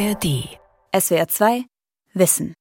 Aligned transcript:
ARD. 0.00 0.48
SWR 0.98 1.28
2 1.28 1.64
Wissen. 2.14 2.54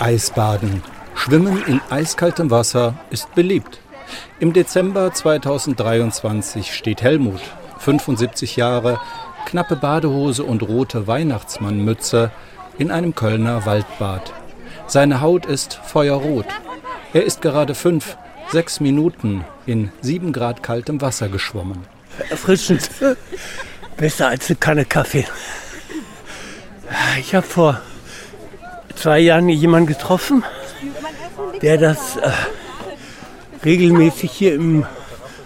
Eisbaden. 0.00 0.82
Schwimmen 1.14 1.62
in 1.66 1.80
eiskaltem 1.88 2.50
Wasser 2.50 2.94
ist 3.10 3.32
beliebt. 3.36 3.78
Im 4.40 4.52
Dezember 4.52 5.12
2023 5.12 6.74
steht 6.74 7.00
Helmut, 7.00 7.40
75 7.78 8.56
Jahre, 8.56 9.00
knappe 9.44 9.76
Badehose 9.76 10.42
und 10.42 10.64
rote 10.64 11.06
Weihnachtsmannmütze 11.06 12.32
in 12.76 12.90
einem 12.90 13.14
Kölner 13.14 13.64
Waldbad. 13.64 14.32
Seine 14.88 15.20
Haut 15.20 15.46
ist 15.46 15.74
feuerrot. 15.74 16.46
Er 17.12 17.22
ist 17.22 17.40
gerade 17.40 17.76
fünf, 17.76 18.16
sechs 18.50 18.80
Minuten 18.80 19.44
in 19.64 19.92
sieben 20.00 20.32
Grad 20.32 20.64
kaltem 20.64 21.00
Wasser 21.00 21.28
geschwommen. 21.28 21.86
Erfrischend. 22.30 22.90
Besser 23.96 24.28
als 24.28 24.48
eine 24.48 24.56
Kanne 24.56 24.84
Kaffee. 24.84 25.24
Ich 27.18 27.34
habe 27.34 27.46
vor 27.46 27.80
zwei 28.94 29.18
Jahren 29.18 29.48
jemanden 29.48 29.88
getroffen, 29.88 30.44
der 31.62 31.78
das 31.78 32.16
äh, 32.16 32.30
regelmäßig 33.64 34.30
hier 34.30 34.54
im 34.54 34.86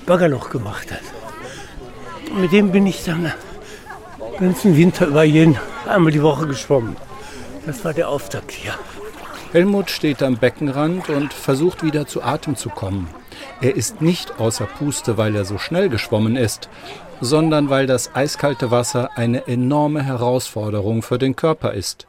Baggerloch 0.07 0.51
gemacht 0.51 0.91
hat. 0.91 1.01
Und 2.31 2.43
mit 2.43 2.53
dem 2.53 2.73
bin 2.73 2.87
ich 2.87 3.05
dann 3.05 3.33
den 4.39 4.49
ganzen 4.49 4.77
Winter 4.77 5.07
über 5.07 5.25
jeden 5.25 5.59
einmal 5.89 6.13
die 6.13 6.23
Woche 6.23 6.47
geschwommen. 6.47 6.97
Das 7.67 7.85
war 7.85 7.93
der 7.93 8.09
Auftakt 8.09 8.53
hier. 8.53 8.75
Helmut 9.53 9.91
steht 9.91 10.23
am 10.23 10.37
Beckenrand 10.37 11.09
und 11.09 11.33
versucht 11.33 11.83
wieder 11.83 12.07
zu 12.07 12.23
Atem 12.23 12.57
zu 12.57 12.69
kommen. 12.69 13.09
Er 13.61 13.75
ist 13.75 14.01
nicht 14.01 14.39
außer 14.39 14.67
Puste, 14.67 15.19
weil 15.19 15.35
er 15.35 15.45
so 15.45 15.59
schnell 15.59 15.89
geschwommen 15.89 16.37
ist, 16.37 16.69
sondern 17.21 17.71
weil 17.71 17.87
das 17.87 18.15
eiskalte 18.15 18.71
Wasser 18.71 19.17
eine 19.17 19.47
enorme 19.47 20.03
Herausforderung 20.03 21.03
für 21.03 21.19
den 21.19 21.37
Körper 21.37 21.75
ist. 21.75 22.07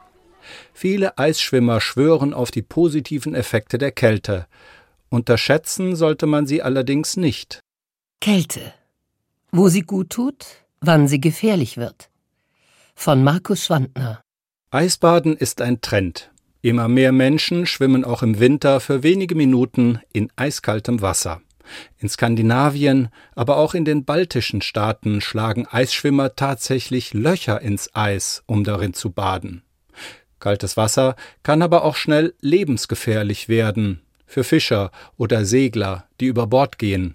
Viele 0.72 1.18
Eisschwimmer 1.18 1.80
schwören 1.80 2.34
auf 2.34 2.50
die 2.50 2.62
positiven 2.62 3.34
Effekte 3.34 3.78
der 3.78 3.92
Kälte. 3.92 4.46
Unterschätzen 5.08 5.94
sollte 5.94 6.26
man 6.26 6.46
sie 6.46 6.62
allerdings 6.62 7.16
nicht. 7.16 7.60
Kälte. 8.20 8.72
Wo 9.50 9.68
sie 9.68 9.82
gut 9.82 10.10
tut, 10.10 10.46
wann 10.80 11.08
sie 11.08 11.20
gefährlich 11.20 11.76
wird. 11.76 12.08
Von 12.94 13.22
Markus 13.22 13.66
Schwandner. 13.66 14.22
Eisbaden 14.70 15.36
ist 15.36 15.60
ein 15.60 15.80
Trend. 15.80 16.30
Immer 16.62 16.88
mehr 16.88 17.12
Menschen 17.12 17.66
schwimmen 17.66 18.04
auch 18.04 18.22
im 18.22 18.38
Winter 18.38 18.80
für 18.80 19.02
wenige 19.02 19.34
Minuten 19.34 20.00
in 20.12 20.30
eiskaltem 20.36 21.02
Wasser. 21.02 21.42
In 21.98 22.08
Skandinavien, 22.08 23.08
aber 23.34 23.56
auch 23.56 23.74
in 23.74 23.84
den 23.84 24.04
baltischen 24.04 24.62
Staaten 24.62 25.20
schlagen 25.20 25.66
Eisschwimmer 25.66 26.36
tatsächlich 26.36 27.14
Löcher 27.14 27.60
ins 27.60 27.94
Eis, 27.94 28.42
um 28.46 28.64
darin 28.64 28.94
zu 28.94 29.10
baden. 29.10 29.62
Kaltes 30.40 30.76
Wasser 30.76 31.14
kann 31.42 31.62
aber 31.62 31.84
auch 31.84 31.96
schnell 31.96 32.34
lebensgefährlich 32.40 33.48
werden 33.48 34.02
für 34.26 34.44
Fischer 34.44 34.90
oder 35.16 35.44
Segler, 35.44 36.08
die 36.20 36.26
über 36.26 36.46
Bord 36.46 36.78
gehen. 36.78 37.14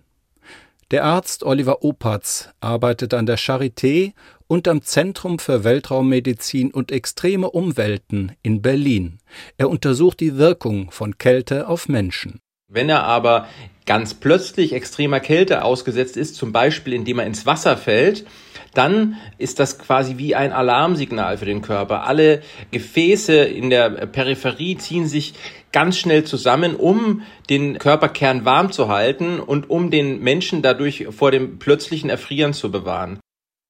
Der 0.92 1.04
Arzt 1.04 1.44
Oliver 1.44 1.84
Opatz 1.84 2.50
arbeitet 2.62 3.14
an 3.14 3.26
der 3.26 3.38
Charité 3.38 4.14
und 4.48 4.70
am 4.70 4.82
Zentrum 4.82 5.38
für 5.38 5.66
Weltraummedizin 5.66 6.72
und 6.72 6.94
extreme 6.94 7.52
Umwelten 7.52 8.32
in 8.42 8.62
Berlin. 8.62 9.20
Er 9.58 9.70
untersucht 9.70 10.22
die 10.22 10.38
Wirkung 10.38 10.92
von 10.92 11.18
Kälte 11.18 11.68
auf 11.68 11.90
Menschen. 11.90 12.40
Wenn 12.70 12.90
er 12.90 13.04
aber 13.04 13.48
ganz 13.86 14.14
plötzlich 14.14 14.74
extremer 14.74 15.22
Kälte 15.22 15.64
ausgesetzt 15.64 16.18
ist, 16.18 16.36
zum 16.36 16.52
Beispiel 16.52 16.94
indem 16.94 17.20
er 17.20 17.26
ins 17.26 17.46
Wasser 17.46 17.78
fällt, 17.78 18.26
dann 18.74 19.16
ist 19.38 19.60
das 19.60 19.80
quasi 19.80 20.18
wie 20.18 20.36
ein 20.36 20.52
Alarmsignal 20.52 21.38
für 21.38 21.46
den 21.46 21.62
Körper. 21.62 22.06
Alle 22.06 22.42
Gefäße 22.72 23.38
in 23.38 23.70
der 23.70 23.90
Peripherie 23.90 24.76
ziehen 24.78 25.08
sich 25.08 25.34
ganz 25.72 25.98
schnell 25.98 26.26
zusammen, 26.26 26.76
um 26.76 27.22
den 27.50 27.80
Körperkern 27.80 28.44
warm 28.44 28.74
zu 28.74 28.90
halten 28.90 29.40
und 29.40 29.70
um 29.70 29.90
den 29.90 30.20
Menschen 30.20 30.62
dadurch 30.62 31.08
vor 31.10 31.32
dem 31.32 31.60
plötzlichen 31.60 32.10
Erfrieren 32.10 32.52
zu 32.52 32.70
bewahren. 32.70 33.18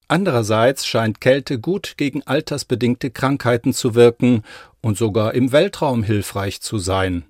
Andererseits 0.07 0.88
scheint 0.88 1.22
Kälte 1.22 1.59
gut 1.59 1.94
gegen 1.97 2.24
altersbedingte 2.24 3.12
Krankheiten 3.12 3.74
zu 3.74 3.94
wirken 3.94 4.41
und 4.81 4.97
sogar 4.97 5.36
im 5.36 5.52
Weltraum 5.52 6.02
hilfreich 6.02 6.62
zu 6.62 6.80
sein. 6.80 7.25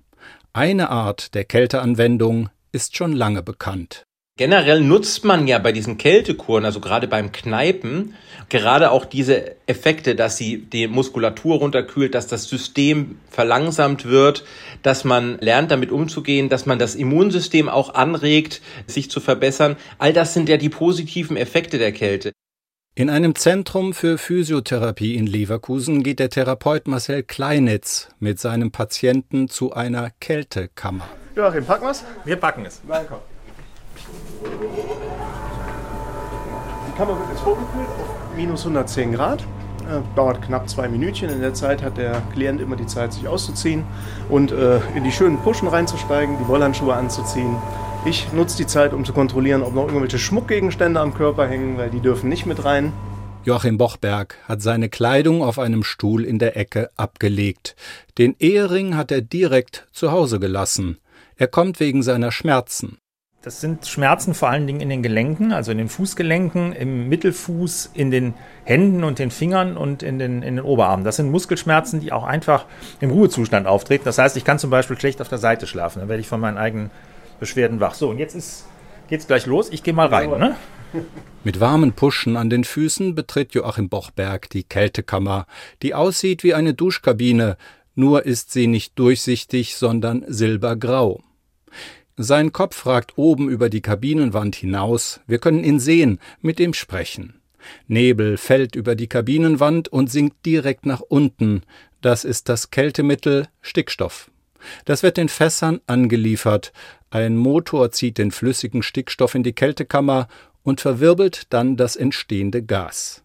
Eine 0.54 0.88
Art 0.88 1.34
der 1.34 1.44
Kälteanwendung 1.44 2.48
ist 2.72 2.96
schon 2.96 3.12
lange 3.12 3.42
bekannt. 3.42 4.04
Generell 4.38 4.80
nutzt 4.80 5.24
man 5.24 5.46
ja 5.46 5.58
bei 5.58 5.72
diesen 5.72 5.98
Kältekuren, 5.98 6.64
also 6.64 6.80
gerade 6.80 7.06
beim 7.08 7.32
Kneipen, 7.32 8.14
gerade 8.48 8.92
auch 8.92 9.04
diese 9.04 9.56
Effekte, 9.66 10.14
dass 10.14 10.36
sie 10.36 10.58
die 10.58 10.86
Muskulatur 10.86 11.58
runterkühlt, 11.58 12.14
dass 12.14 12.28
das 12.28 12.44
System 12.44 13.18
verlangsamt 13.28 14.04
wird, 14.04 14.44
dass 14.82 15.04
man 15.04 15.38
lernt 15.40 15.70
damit 15.70 15.90
umzugehen, 15.90 16.48
dass 16.48 16.66
man 16.66 16.78
das 16.78 16.94
Immunsystem 16.94 17.68
auch 17.68 17.94
anregt, 17.94 18.62
sich 18.86 19.10
zu 19.10 19.20
verbessern. 19.20 19.76
All 19.98 20.12
das 20.12 20.34
sind 20.34 20.48
ja 20.48 20.56
die 20.56 20.70
positiven 20.70 21.36
Effekte 21.36 21.78
der 21.78 21.92
Kälte. 21.92 22.32
In 22.98 23.10
einem 23.10 23.36
Zentrum 23.36 23.94
für 23.94 24.18
Physiotherapie 24.18 25.14
in 25.14 25.28
Leverkusen 25.28 26.02
geht 26.02 26.18
der 26.18 26.30
Therapeut 26.30 26.88
Marcel 26.88 27.22
Kleinitz 27.22 28.08
mit 28.18 28.40
seinem 28.40 28.72
Patienten 28.72 29.46
zu 29.46 29.72
einer 29.72 30.10
Kältekammer. 30.18 31.06
Joachim, 31.36 31.64
packen 31.64 31.86
wir's? 31.86 32.04
Wir 32.24 32.34
packen 32.34 32.66
es. 32.66 32.82
Danke. 32.88 33.20
Die 36.88 36.96
Kammer 36.96 37.16
wird 37.20 37.28
jetzt 37.30 37.42
vorgekühlt 37.42 37.86
auf 37.86 38.34
minus 38.34 38.62
110 38.62 39.12
Grad. 39.12 39.44
Äh, 39.88 40.00
dauert 40.14 40.42
knapp 40.42 40.68
zwei 40.68 40.88
Minütchen. 40.88 41.30
In 41.30 41.40
der 41.40 41.54
Zeit 41.54 41.82
hat 41.82 41.96
der 41.96 42.22
Klient 42.32 42.60
immer 42.60 42.76
die 42.76 42.86
Zeit, 42.86 43.12
sich 43.12 43.26
auszuziehen 43.26 43.84
und 44.28 44.52
äh, 44.52 44.80
in 44.94 45.04
die 45.04 45.12
schönen 45.12 45.38
Puschen 45.38 45.68
reinzusteigen, 45.68 46.36
die 46.38 46.46
Wollhandschuhe 46.46 46.94
anzuziehen 46.94 47.56
ich 48.04 48.32
nutze 48.32 48.56
die 48.56 48.66
Zeit, 48.66 48.92
um 48.92 49.04
zu 49.04 49.12
kontrollieren, 49.12 49.62
ob 49.62 49.74
noch 49.74 49.86
irgendwelche 49.86 50.18
Schmuckgegenstände 50.18 51.00
am 51.00 51.14
Körper 51.14 51.46
hängen, 51.46 51.76
weil 51.76 51.90
die 51.90 52.00
dürfen 52.00 52.28
nicht 52.28 52.46
mit 52.46 52.64
rein. 52.64 52.92
Joachim 53.44 53.76
Bochberg 53.76 54.36
hat 54.46 54.62
seine 54.62 54.88
Kleidung 54.88 55.42
auf 55.42 55.58
einem 55.58 55.82
Stuhl 55.82 56.24
in 56.24 56.38
der 56.38 56.56
Ecke 56.56 56.90
abgelegt. 56.96 57.76
Den 58.16 58.34
Ehering 58.38 58.96
hat 58.96 59.10
er 59.10 59.20
direkt 59.20 59.86
zu 59.92 60.12
Hause 60.12 60.38
gelassen. 60.38 60.98
Er 61.36 61.48
kommt 61.48 61.80
wegen 61.80 62.02
seiner 62.02 62.32
Schmerzen. 62.32 62.98
Das 63.48 63.62
sind 63.62 63.86
Schmerzen 63.86 64.34
vor 64.34 64.50
allen 64.50 64.66
Dingen 64.66 64.82
in 64.82 64.90
den 64.90 65.02
Gelenken, 65.02 65.52
also 65.52 65.72
in 65.72 65.78
den 65.78 65.88
Fußgelenken, 65.88 66.74
im 66.74 67.08
Mittelfuß, 67.08 67.92
in 67.94 68.10
den 68.10 68.34
Händen 68.64 69.04
und 69.04 69.18
den 69.18 69.30
Fingern 69.30 69.78
und 69.78 70.02
in 70.02 70.18
den, 70.18 70.42
in 70.42 70.56
den 70.56 70.64
Oberarmen. 70.66 71.02
Das 71.02 71.16
sind 71.16 71.30
Muskelschmerzen, 71.30 72.00
die 72.00 72.12
auch 72.12 72.24
einfach 72.24 72.66
im 73.00 73.08
Ruhezustand 73.08 73.66
auftreten. 73.66 74.04
Das 74.04 74.18
heißt, 74.18 74.36
ich 74.36 74.44
kann 74.44 74.58
zum 74.58 74.68
Beispiel 74.68 75.00
schlecht 75.00 75.22
auf 75.22 75.30
der 75.30 75.38
Seite 75.38 75.66
schlafen. 75.66 76.00
Dann 76.00 76.10
werde 76.10 76.20
ich 76.20 76.28
von 76.28 76.40
meinen 76.40 76.58
eigenen 76.58 76.90
Beschwerden 77.40 77.80
wach. 77.80 77.94
So, 77.94 78.10
und 78.10 78.18
jetzt 78.18 78.34
ist, 78.34 78.66
geht's 79.08 79.26
gleich 79.26 79.46
los. 79.46 79.70
Ich 79.70 79.82
gehe 79.82 79.94
mal 79.94 80.08
rein. 80.08 80.28
Ne? 80.28 80.54
Mit 81.42 81.58
warmen 81.58 81.94
Puschen 81.94 82.36
an 82.36 82.50
den 82.50 82.64
Füßen 82.64 83.14
betritt 83.14 83.54
Joachim 83.54 83.88
Bochberg 83.88 84.50
die 84.50 84.64
Kältekammer, 84.64 85.46
die 85.80 85.94
aussieht 85.94 86.44
wie 86.44 86.52
eine 86.52 86.74
Duschkabine, 86.74 87.56
nur 87.94 88.26
ist 88.26 88.52
sie 88.52 88.66
nicht 88.66 88.98
durchsichtig, 88.98 89.76
sondern 89.76 90.22
silbergrau. 90.28 91.22
Sein 92.20 92.52
Kopf 92.52 92.84
ragt 92.84 93.16
oben 93.16 93.48
über 93.48 93.70
die 93.70 93.80
Kabinenwand 93.80 94.56
hinaus, 94.56 95.20
wir 95.28 95.38
können 95.38 95.62
ihn 95.62 95.78
sehen, 95.78 96.18
mit 96.40 96.58
ihm 96.58 96.74
sprechen. 96.74 97.40
Nebel 97.86 98.36
fällt 98.36 98.74
über 98.74 98.96
die 98.96 99.06
Kabinenwand 99.06 99.86
und 99.86 100.10
sinkt 100.10 100.44
direkt 100.44 100.84
nach 100.84 101.00
unten, 101.00 101.62
das 102.00 102.24
ist 102.24 102.48
das 102.48 102.72
Kältemittel 102.72 103.46
Stickstoff. 103.60 104.32
Das 104.84 105.04
wird 105.04 105.16
in 105.16 105.28
Fässern 105.28 105.80
angeliefert. 105.86 106.72
Ein 107.10 107.36
Motor 107.36 107.92
zieht 107.92 108.18
den 108.18 108.32
flüssigen 108.32 108.82
Stickstoff 108.82 109.36
in 109.36 109.44
die 109.44 109.52
Kältekammer 109.52 110.26
und 110.64 110.80
verwirbelt 110.80 111.46
dann 111.50 111.76
das 111.76 111.94
entstehende 111.94 112.64
Gas. 112.64 113.22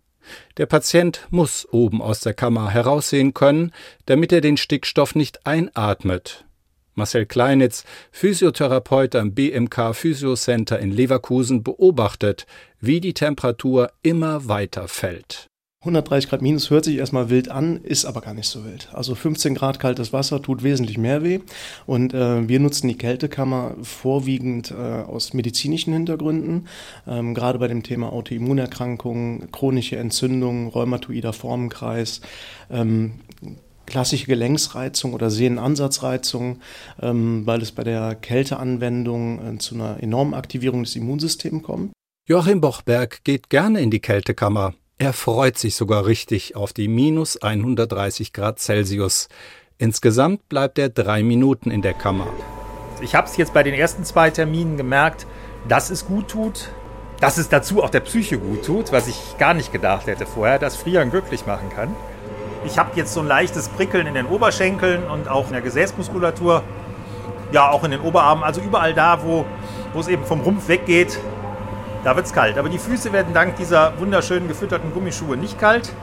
Der 0.58 0.68
Patient 0.68 1.28
muss 1.32 1.68
oben 1.72 2.00
aus 2.00 2.20
der 2.20 2.36
Kammer 2.36 2.70
heraussehen 2.70 3.34
können, 3.34 3.72
damit 4.06 4.32
er 4.32 4.42
den 4.42 4.58
Stickstoff 4.58 5.16
nicht 5.16 5.48
einatmet. 5.48 6.46
Marcel 6.96 7.26
Kleinitz, 7.26 7.84
Physiotherapeut 8.12 9.16
am 9.16 9.34
BMK 9.34 9.94
Physiocenter 9.94 10.80
in 10.80 10.92
Leverkusen, 10.92 11.64
beobachtet, 11.64 12.46
wie 12.80 13.02
die 13.02 13.14
Temperatur 13.14 13.92
immer 14.02 14.48
weiter 14.48 14.88
fällt. 14.88 15.50
130 15.84 16.30
Grad 16.30 16.42
minus 16.42 16.70
hört 16.70 16.86
sich 16.86 16.96
erstmal 16.96 17.30
wild 17.30 17.50
an, 17.50 17.82
ist 17.84 18.06
aber 18.06 18.22
gar 18.22 18.34
nicht 18.34 18.48
so 18.48 18.64
wild. 18.64 18.88
Also 18.94 19.16
15 19.16 19.54
Grad 19.54 19.82
kaltes 19.82 20.14
Wasser 20.14 20.42
tut 20.42 20.64
wesentlich 20.64 20.98
mehr 20.98 21.24
weh. 21.24 21.42
Und 21.86 22.14
äh, 22.14 22.48
wir 22.48 22.62
nutzen 22.62 22.88
die 22.88 22.98
Kältekammer 22.98 23.76
vorwiegend 23.82 24.72
äh, 24.72 24.76
aus 24.76 25.34
medizinischen 25.34 25.92
Hintergründen. 25.92 26.70
Ähm, 27.06 27.34
gerade 27.34 27.60
bei 27.60 27.68
dem 27.68 27.84
Thema 27.84 28.14
Autoimmunerkrankungen, 28.14 29.52
chronische 29.52 29.98
Entzündungen, 29.98 30.70
rheumatoider 30.70 31.34
Formenkreis, 31.34 32.22
ähm, 32.72 33.16
klassische 33.86 34.26
Gelenksreizung 34.26 35.14
oder 35.14 35.30
Sehnenansatzreizung, 35.30 36.60
ähm, 37.02 37.46
weil 37.46 37.62
es 37.62 37.72
bei 37.72 37.84
der 37.84 38.16
Kälteanwendung 38.16 39.56
äh, 39.56 39.58
zu 39.58 39.76
einer 39.76 40.02
enormen 40.02 40.34
Aktivierung 40.34 40.84
des 40.84 40.96
Immunsystems 40.96 41.64
kommt. 41.64 41.92
Joachim 42.28 42.62
Bochberg 42.62 43.24
geht 43.24 43.50
gerne 43.50 43.82
in 43.82 43.92
die 43.92 44.00
Kältekammer. 44.00 44.74
Er 44.98 45.12
freut 45.12 45.58
sich 45.58 45.76
sogar 45.76 46.06
richtig 46.06 46.56
auf 46.56 46.72
die 46.72 46.88
minus 46.88 47.42
130 47.42 48.32
Grad 48.32 48.60
Celsius. 48.60 49.28
Insgesamt 49.78 50.48
bleibt 50.48 50.80
er 50.80 50.90
drei 50.90 51.24
Minuten 51.24 51.72
in 51.72 51.82
der 51.82 51.94
Kammer. 51.94 52.28
Ich 53.02 53.16
habe 53.16 53.28
es 53.28 53.36
jetzt 53.36 53.54
bei 53.54 53.64
den 53.64 53.74
ersten 53.74 54.06
zwei 54.06 54.30
Terminen 54.30 54.78
gemerkt, 54.78 55.28
dass 55.68 55.90
es 55.90 56.06
gut 56.06 56.30
tut, 56.30 56.70
dass 57.20 57.38
es 57.38 57.50
dazu 57.50 57.84
auch 57.84 57.90
der 57.90 58.00
Psyche 58.02 58.38
gut 58.38 58.66
tut, 58.66 58.92
was 58.92 59.08
ich 59.08 59.38
gar 59.38 59.54
nicht 59.54 59.74
gedacht 59.74 60.08
hätte 60.08 60.26
vorher, 60.26 60.60
dass 60.60 60.78
Frieren 60.78 61.10
glücklich 61.10 61.46
machen 61.46 61.70
kann. 61.70 61.94
Ich 62.66 62.78
habe 62.78 62.92
jetzt 62.96 63.14
so 63.14 63.20
ein 63.20 63.28
leichtes 63.28 63.70
Prickeln 63.70 64.08
in 64.08 64.14
den 64.14 64.26
Oberschenkeln 64.26 65.04
und 65.04 65.28
auch 65.28 65.48
in 65.48 65.54
der 65.54 65.62
Gesäßmuskulatur, 65.62 66.64
ja 67.52 67.70
auch 67.70 67.84
in 67.84 67.92
den 67.92 68.02
Oberarmen, 68.02 68.44
also 68.44 68.62
überall 68.62 68.94
da, 68.94 69.24
wo, 69.24 69.46
wo 69.94 70.00
es 70.00 70.08
eben 70.08 70.26
vom 70.26 70.42
Rumpf 70.42 70.68
weggeht, 70.68 71.20
da 72.04 72.16
wird 72.16 72.26
es 72.26 72.34
kalt. 72.34 72.58
Aber 72.58 72.70
die 72.70 72.80
Füße 72.80 73.14
werden 73.14 73.34
dank 73.34 73.56
dieser 73.58 74.00
wunderschönen 74.00 74.48
gefütterten 74.48 74.94
Gummischuhe 74.94 75.38
nicht 75.38 75.60
kalt. 75.60 75.94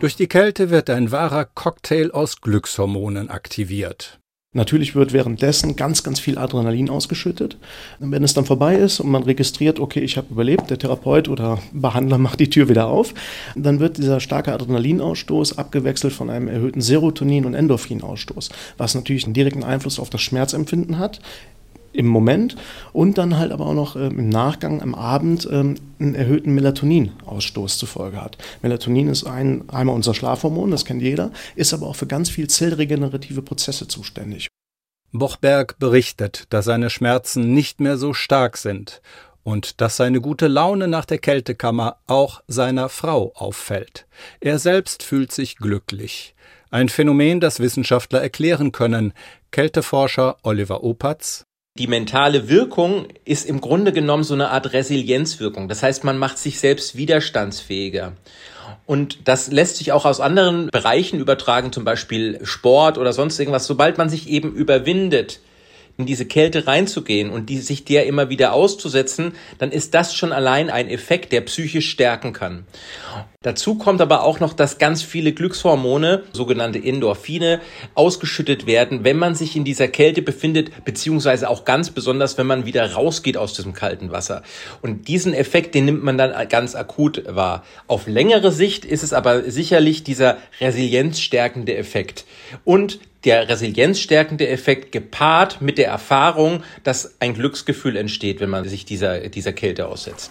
Durch 0.00 0.16
die 0.16 0.28
Kälte 0.28 0.70
wird 0.70 0.90
ein 0.90 1.12
wahrer 1.12 1.44
Cocktail 1.44 2.10
aus 2.12 2.40
Glückshormonen 2.40 3.30
aktiviert. 3.30 4.21
Natürlich 4.54 4.94
wird 4.94 5.14
währenddessen 5.14 5.76
ganz, 5.76 6.02
ganz 6.02 6.20
viel 6.20 6.36
Adrenalin 6.36 6.90
ausgeschüttet. 6.90 7.56
Wenn 8.00 8.22
es 8.22 8.34
dann 8.34 8.44
vorbei 8.44 8.76
ist 8.76 9.00
und 9.00 9.10
man 9.10 9.22
registriert, 9.22 9.80
okay, 9.80 10.00
ich 10.00 10.18
habe 10.18 10.26
überlebt, 10.30 10.68
der 10.68 10.78
Therapeut 10.78 11.30
oder 11.30 11.58
Behandler 11.72 12.18
macht 12.18 12.38
die 12.38 12.50
Tür 12.50 12.68
wieder 12.68 12.86
auf, 12.86 13.14
dann 13.56 13.80
wird 13.80 13.96
dieser 13.96 14.20
starke 14.20 14.52
Adrenalinausstoß 14.52 15.56
abgewechselt 15.56 16.12
von 16.12 16.28
einem 16.28 16.48
erhöhten 16.48 16.82
Serotonin- 16.82 17.46
und 17.46 17.54
Endorphinausstoß, 17.54 18.50
was 18.76 18.94
natürlich 18.94 19.24
einen 19.24 19.32
direkten 19.32 19.64
Einfluss 19.64 19.98
auf 19.98 20.10
das 20.10 20.20
Schmerzempfinden 20.20 20.98
hat 20.98 21.20
im 21.92 22.06
Moment 22.06 22.56
und 22.92 23.18
dann 23.18 23.38
halt 23.38 23.52
aber 23.52 23.66
auch 23.66 23.74
noch 23.74 23.96
ähm, 23.96 24.18
im 24.18 24.28
Nachgang 24.28 24.82
am 24.82 24.94
Abend 24.94 25.48
ähm, 25.50 25.76
einen 25.98 26.14
erhöhten 26.14 26.54
Melatoninausstoß 26.54 27.78
zur 27.78 27.88
Folge 27.88 28.20
hat. 28.20 28.38
Melatonin 28.62 29.08
ist 29.08 29.24
ein, 29.24 29.68
einmal 29.68 29.94
unser 29.94 30.14
Schlafhormon, 30.14 30.70
das 30.70 30.84
kennt 30.84 31.02
jeder, 31.02 31.30
ist 31.54 31.74
aber 31.74 31.86
auch 31.86 31.96
für 31.96 32.06
ganz 32.06 32.30
viel 32.30 32.48
zellregenerative 32.48 33.42
Prozesse 33.42 33.88
zuständig. 33.88 34.48
Bochberg 35.12 35.78
berichtet, 35.78 36.46
dass 36.50 36.64
seine 36.64 36.88
Schmerzen 36.88 37.52
nicht 37.52 37.80
mehr 37.80 37.98
so 37.98 38.14
stark 38.14 38.56
sind 38.56 39.02
und 39.42 39.80
dass 39.80 39.96
seine 39.96 40.20
gute 40.20 40.48
Laune 40.48 40.88
nach 40.88 41.04
der 41.04 41.18
Kältekammer 41.18 41.96
auch 42.06 42.42
seiner 42.46 42.88
Frau 42.88 43.32
auffällt. 43.34 44.06
Er 44.40 44.58
selbst 44.58 45.02
fühlt 45.02 45.32
sich 45.32 45.56
glücklich. 45.56 46.34
Ein 46.70 46.88
Phänomen, 46.88 47.40
das 47.40 47.60
Wissenschaftler 47.60 48.22
erklären 48.22 48.72
können. 48.72 49.12
Kälteforscher 49.50 50.38
Oliver 50.42 50.82
Opatz 50.82 51.44
die 51.78 51.86
mentale 51.86 52.48
Wirkung 52.48 53.06
ist 53.24 53.48
im 53.48 53.60
Grunde 53.60 53.92
genommen 53.92 54.24
so 54.24 54.34
eine 54.34 54.50
Art 54.50 54.72
Resilienzwirkung. 54.72 55.68
Das 55.68 55.82
heißt, 55.82 56.04
man 56.04 56.18
macht 56.18 56.38
sich 56.38 56.60
selbst 56.60 56.96
widerstandsfähiger. 56.96 58.12
Und 58.84 59.26
das 59.26 59.50
lässt 59.50 59.78
sich 59.78 59.92
auch 59.92 60.04
aus 60.04 60.20
anderen 60.20 60.68
Bereichen 60.68 61.18
übertragen, 61.18 61.72
zum 61.72 61.84
Beispiel 61.84 62.40
Sport 62.42 62.98
oder 62.98 63.12
sonst 63.12 63.38
irgendwas. 63.38 63.66
Sobald 63.66 63.96
man 63.96 64.10
sich 64.10 64.28
eben 64.28 64.54
überwindet, 64.54 65.40
in 65.96 66.06
diese 66.06 66.26
Kälte 66.26 66.66
reinzugehen 66.66 67.30
und 67.30 67.48
die, 67.48 67.58
sich 67.58 67.84
der 67.84 68.06
immer 68.06 68.28
wieder 68.28 68.52
auszusetzen, 68.52 69.32
dann 69.58 69.70
ist 69.70 69.94
das 69.94 70.14
schon 70.14 70.32
allein 70.32 70.70
ein 70.70 70.88
Effekt, 70.88 71.32
der 71.32 71.42
psychisch 71.42 71.90
stärken 71.90 72.32
kann. 72.32 72.66
Dazu 73.42 73.74
kommt 73.76 74.00
aber 74.00 74.22
auch 74.22 74.40
noch, 74.40 74.52
dass 74.52 74.78
ganz 74.78 75.02
viele 75.02 75.32
Glückshormone, 75.32 76.22
sogenannte 76.32 76.78
Endorphine, 76.78 77.60
ausgeschüttet 77.94 78.66
werden, 78.66 79.04
wenn 79.04 79.18
man 79.18 79.34
sich 79.34 79.56
in 79.56 79.64
dieser 79.64 79.88
Kälte 79.88 80.22
befindet, 80.22 80.84
beziehungsweise 80.84 81.50
auch 81.50 81.64
ganz 81.64 81.90
besonders, 81.90 82.38
wenn 82.38 82.46
man 82.46 82.66
wieder 82.66 82.92
rausgeht 82.92 83.36
aus 83.36 83.54
diesem 83.54 83.72
kalten 83.72 84.12
Wasser. 84.12 84.42
Und 84.80 85.08
diesen 85.08 85.34
Effekt, 85.34 85.74
den 85.74 85.84
nimmt 85.84 86.04
man 86.04 86.18
dann 86.18 86.48
ganz 86.48 86.74
akut 86.74 87.22
wahr. 87.26 87.64
Auf 87.86 88.06
längere 88.06 88.52
Sicht 88.52 88.84
ist 88.84 89.02
es 89.02 89.12
aber 89.12 89.50
sicherlich 89.50 90.04
dieser 90.04 90.38
resilienzstärkende 90.60 91.76
Effekt. 91.76 92.24
Und 92.64 93.00
der 93.24 93.48
resilienzstärkende 93.48 94.48
Effekt 94.48 94.92
gepaart 94.92 95.60
mit 95.60 95.78
der 95.78 95.88
Erfahrung, 95.88 96.64
dass 96.82 97.20
ein 97.20 97.34
Glücksgefühl 97.34 97.96
entsteht, 97.96 98.40
wenn 98.40 98.50
man 98.50 98.68
sich 98.68 98.84
dieser, 98.84 99.28
dieser 99.28 99.52
Kälte 99.52 99.86
aussetzt. 99.86 100.30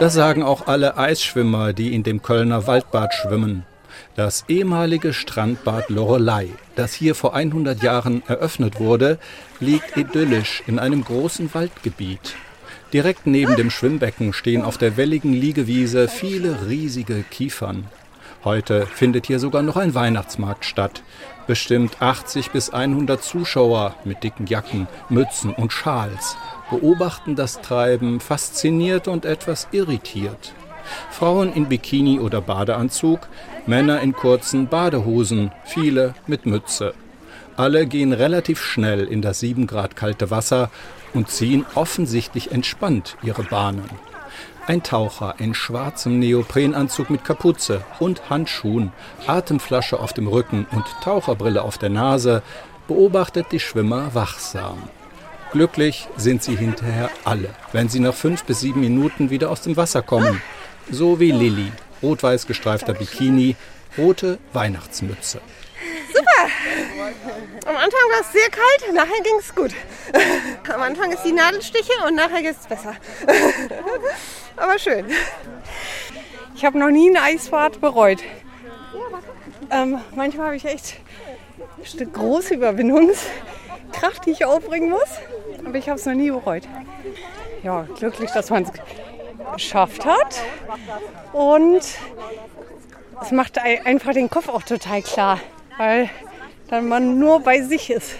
Das 0.00 0.12
sagen 0.12 0.42
auch 0.42 0.66
alle 0.66 0.96
Eisschwimmer, 0.98 1.72
die 1.72 1.94
in 1.94 2.02
dem 2.02 2.20
Kölner 2.20 2.66
Waldbad 2.66 3.14
schwimmen. 3.14 3.64
Das 4.16 4.44
ehemalige 4.48 5.12
Strandbad 5.12 5.88
Lorelei, 5.88 6.48
das 6.74 6.94
hier 6.94 7.14
vor 7.14 7.34
100 7.34 7.80
Jahren 7.82 8.22
eröffnet 8.26 8.80
wurde, 8.80 9.18
liegt 9.60 9.96
idyllisch 9.96 10.64
in 10.66 10.80
einem 10.80 11.04
großen 11.04 11.54
Waldgebiet. 11.54 12.34
Direkt 12.92 13.26
neben 13.26 13.54
dem 13.56 13.70
Schwimmbecken 13.70 14.32
stehen 14.32 14.62
auf 14.62 14.78
der 14.78 14.96
welligen 14.96 15.32
Liegewiese 15.32 16.08
viele 16.08 16.68
riesige 16.68 17.22
Kiefern. 17.22 17.86
Heute 18.44 18.86
findet 18.86 19.26
hier 19.26 19.38
sogar 19.38 19.62
noch 19.62 19.76
ein 19.76 19.94
Weihnachtsmarkt 19.94 20.64
statt. 20.64 21.02
Bestimmt 21.46 22.00
80 22.00 22.52
bis 22.52 22.70
100 22.70 23.22
Zuschauer 23.22 23.94
mit 24.04 24.24
dicken 24.24 24.46
Jacken, 24.46 24.88
Mützen 25.10 25.52
und 25.52 25.72
Schals 25.72 26.36
beobachten 26.70 27.36
das 27.36 27.60
Treiben 27.60 28.18
fasziniert 28.20 29.08
und 29.08 29.26
etwas 29.26 29.68
irritiert. 29.70 30.54
Frauen 31.10 31.52
in 31.52 31.68
Bikini 31.68 32.18
oder 32.18 32.40
Badeanzug, 32.40 33.28
Männer 33.66 34.00
in 34.00 34.14
kurzen 34.14 34.68
Badehosen, 34.68 35.52
viele 35.64 36.14
mit 36.26 36.46
Mütze. 36.46 36.94
Alle 37.56 37.86
gehen 37.86 38.12
relativ 38.12 38.62
schnell 38.62 39.04
in 39.04 39.22
das 39.22 39.40
7 39.40 39.66
Grad 39.66 39.96
kalte 39.96 40.30
Wasser 40.30 40.70
und 41.12 41.30
ziehen 41.30 41.64
offensichtlich 41.74 42.52
entspannt 42.52 43.16
ihre 43.22 43.44
Bahnen. 43.44 43.88
Ein 44.66 44.82
Taucher 44.82 45.34
in 45.38 45.52
schwarzem 45.52 46.18
Neoprenanzug 46.18 47.10
mit 47.10 47.22
Kapuze 47.22 47.84
und 47.98 48.30
Handschuhen, 48.30 48.92
Atemflasche 49.26 50.00
auf 50.00 50.14
dem 50.14 50.26
Rücken 50.26 50.66
und 50.70 50.86
Taucherbrille 51.02 51.60
auf 51.60 51.76
der 51.76 51.90
Nase 51.90 52.42
beobachtet 52.88 53.48
die 53.52 53.60
Schwimmer 53.60 54.14
wachsam. 54.14 54.84
Glücklich 55.52 56.08
sind 56.16 56.42
sie 56.42 56.56
hinterher 56.56 57.10
alle, 57.24 57.50
wenn 57.72 57.90
sie 57.90 58.00
nach 58.00 58.14
fünf 58.14 58.44
bis 58.44 58.60
sieben 58.60 58.80
Minuten 58.80 59.28
wieder 59.28 59.50
aus 59.50 59.60
dem 59.60 59.76
Wasser 59.76 60.00
kommen. 60.00 60.40
So 60.90 61.20
wie 61.20 61.30
Lilly, 61.30 61.70
rot-weiß 62.02 62.46
gestreifter 62.46 62.94
Bikini, 62.94 63.56
rote 63.98 64.38
Weihnachtsmütze. 64.54 65.42
Super! 66.14 66.48
Am 67.66 67.76
Anfang 67.76 68.10
war 68.12 68.20
es 68.20 68.30
sehr 68.30 68.48
kalt, 68.48 68.94
nachher 68.94 69.20
ging 69.24 69.36
es 69.40 69.52
gut. 69.52 69.72
Am 70.72 70.80
Anfang 70.80 71.10
ist 71.10 71.24
die 71.24 71.32
Nadelstiche 71.32 71.92
und 72.06 72.14
nachher 72.14 72.40
geht 72.40 72.56
es 72.60 72.66
besser. 72.66 72.94
Aber 74.56 74.78
schön. 74.78 75.06
Ich 76.54 76.64
habe 76.64 76.78
noch 76.78 76.90
nie 76.90 77.10
eine 77.10 77.22
Eisfahrt 77.22 77.80
bereut. 77.80 78.20
Ähm, 79.70 80.00
manchmal 80.14 80.46
habe 80.46 80.56
ich 80.56 80.66
echt 80.66 81.00
eine 81.98 82.06
große 82.06 82.54
Überwindungskraft, 82.54 84.26
die 84.26 84.30
ich 84.30 84.44
aufbringen 84.44 84.90
muss. 84.90 85.18
Aber 85.66 85.76
ich 85.76 85.88
habe 85.88 85.98
es 85.98 86.06
noch 86.06 86.14
nie 86.14 86.30
bereut. 86.30 86.62
Ja, 87.64 87.88
glücklich, 87.98 88.30
dass 88.30 88.50
man 88.50 88.62
es 88.62 88.70
geschafft 89.54 90.04
hat. 90.04 90.40
Und 91.32 91.82
es 93.20 93.30
macht 93.32 93.58
einfach 93.58 94.12
den 94.12 94.30
Kopf 94.30 94.48
auch 94.48 94.62
total 94.62 95.02
klar 95.02 95.40
weil 95.78 96.10
dann 96.68 96.88
man 96.88 97.18
nur 97.18 97.40
bei 97.40 97.62
sich 97.62 97.90
ist, 97.90 98.16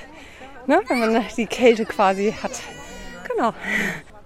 ne? 0.67 0.81
wenn 0.89 0.99
man 0.99 1.25
die 1.37 1.47
Kälte 1.47 1.85
quasi 1.85 2.35
hat. 2.43 2.53
Genau. 3.31 3.55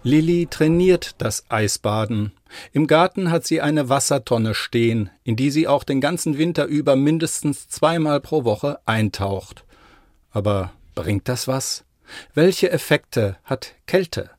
Lilly 0.02 0.46
trainiert 0.48 1.16
das 1.18 1.44
Eisbaden. 1.48 2.32
Im 2.72 2.86
Garten 2.86 3.30
hat 3.30 3.46
sie 3.46 3.60
eine 3.60 3.88
Wassertonne 3.88 4.54
stehen, 4.54 5.10
in 5.24 5.36
die 5.36 5.50
sie 5.50 5.68
auch 5.68 5.84
den 5.84 6.00
ganzen 6.00 6.38
Winter 6.38 6.66
über 6.66 6.96
mindestens 6.96 7.68
zweimal 7.68 8.20
pro 8.20 8.44
Woche 8.44 8.78
eintaucht. 8.86 9.64
Aber 10.30 10.72
bringt 10.94 11.28
das 11.28 11.48
was? 11.48 11.84
Welche 12.34 12.70
Effekte 12.70 13.36
hat 13.44 13.74
Kälte? 13.86 14.30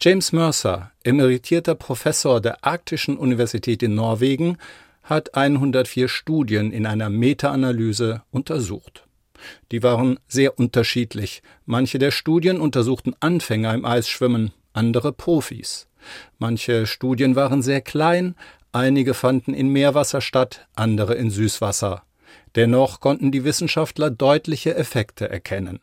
James 0.00 0.32
Mercer, 0.32 0.92
emeritierter 1.04 1.74
Professor 1.74 2.40
der 2.40 2.64
Arktischen 2.64 3.16
Universität 3.16 3.82
in 3.82 3.94
Norwegen, 3.94 4.58
hat 5.02 5.34
104 5.34 6.08
Studien 6.08 6.72
in 6.72 6.86
einer 6.86 7.10
Meta-Analyse 7.10 8.22
untersucht. 8.30 9.06
Die 9.72 9.82
waren 9.82 10.18
sehr 10.28 10.58
unterschiedlich. 10.58 11.42
Manche 11.64 11.98
der 11.98 12.10
Studien 12.10 12.60
untersuchten 12.60 13.14
Anfänger 13.20 13.74
im 13.74 13.84
Eisschwimmen, 13.84 14.52
andere 14.72 15.12
Profis. 15.12 15.88
Manche 16.38 16.86
Studien 16.86 17.36
waren 17.36 17.62
sehr 17.62 17.80
klein, 17.80 18.34
einige 18.72 19.14
fanden 19.14 19.54
in 19.54 19.68
Meerwasser 19.68 20.20
statt, 20.20 20.66
andere 20.74 21.14
in 21.14 21.30
Süßwasser. 21.30 22.02
Dennoch 22.56 23.00
konnten 23.00 23.30
die 23.32 23.44
Wissenschaftler 23.44 24.10
deutliche 24.10 24.74
Effekte 24.74 25.28
erkennen. 25.28 25.80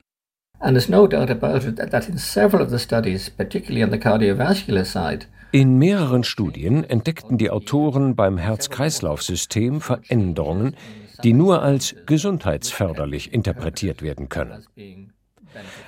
And 0.60 0.76
there's 0.76 0.90
no 0.90 1.06
doubt 1.06 1.30
about 1.30 1.68
it 1.68 1.78
that 1.78 2.10
in 2.10 2.18
several 2.18 2.64
of 2.64 2.72
the 2.72 2.80
studies, 2.80 3.30
particularly 3.30 3.84
on 3.84 3.92
the 3.92 4.00
cardiovascular 4.00 4.86
side, 4.86 5.28
in 5.52 5.78
mehreren 5.78 6.24
Studien 6.24 6.84
entdeckten 6.84 7.38
die 7.38 7.50
Autoren 7.50 8.16
beim 8.16 8.38
Herz-Kreislauf-System 8.38 9.82
Veränderungen, 9.82 10.76
die 11.24 11.34
nur 11.34 11.62
als 11.62 11.96
gesundheitsförderlich 12.06 13.34
interpretiert 13.34 14.02
werden 14.02 14.30
können. 14.30 14.66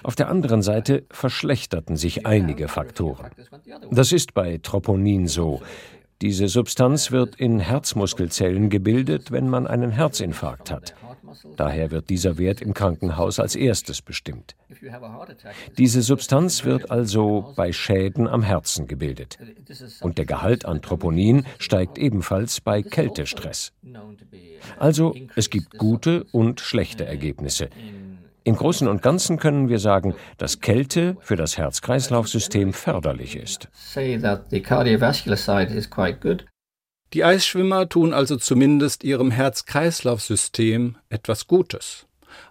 Auf 0.03 0.15
der 0.15 0.29
anderen 0.29 0.61
Seite 0.61 1.05
verschlechterten 1.11 1.97
sich 1.97 2.25
einige 2.25 2.67
Faktoren. 2.67 3.29
Das 3.91 4.11
ist 4.11 4.33
bei 4.33 4.59
Troponin 4.61 5.27
so. 5.27 5.61
Diese 6.21 6.47
Substanz 6.47 7.11
wird 7.11 7.35
in 7.35 7.59
Herzmuskelzellen 7.59 8.69
gebildet, 8.69 9.31
wenn 9.31 9.47
man 9.47 9.67
einen 9.67 9.91
Herzinfarkt 9.91 10.71
hat. 10.71 10.95
Daher 11.55 11.91
wird 11.91 12.09
dieser 12.09 12.37
Wert 12.37 12.61
im 12.61 12.73
Krankenhaus 12.73 13.39
als 13.39 13.55
erstes 13.55 14.01
bestimmt. 14.01 14.55
Diese 15.77 16.01
Substanz 16.01 16.63
wird 16.63 16.91
also 16.91 17.53
bei 17.55 17.71
Schäden 17.71 18.27
am 18.27 18.43
Herzen 18.43 18.87
gebildet. 18.87 19.37
Und 20.01 20.17
der 20.17 20.25
Gehalt 20.25 20.65
an 20.65 20.81
Troponin 20.81 21.45
steigt 21.57 21.97
ebenfalls 21.97 22.61
bei 22.61 22.81
Kältestress. 22.81 23.73
Also 24.77 25.15
es 25.35 25.49
gibt 25.49 25.77
gute 25.77 26.25
und 26.31 26.59
schlechte 26.61 27.05
Ergebnisse. 27.05 27.69
Im 28.43 28.55
Großen 28.55 28.87
und 28.87 29.01
Ganzen 29.01 29.37
können 29.37 29.69
wir 29.69 29.79
sagen, 29.79 30.15
dass 30.37 30.59
Kälte 30.59 31.17
für 31.19 31.35
das 31.35 31.57
Herz-Kreislauf-System 31.57 32.73
förderlich 32.73 33.35
ist. 33.35 33.67
Die 37.13 37.23
Eisschwimmer 37.23 37.89
tun 37.89 38.13
also 38.13 38.35
zumindest 38.37 39.03
ihrem 39.03 39.31
Herz-Kreislauf-System 39.31 40.97
etwas 41.09 41.47
Gutes. 41.47 42.05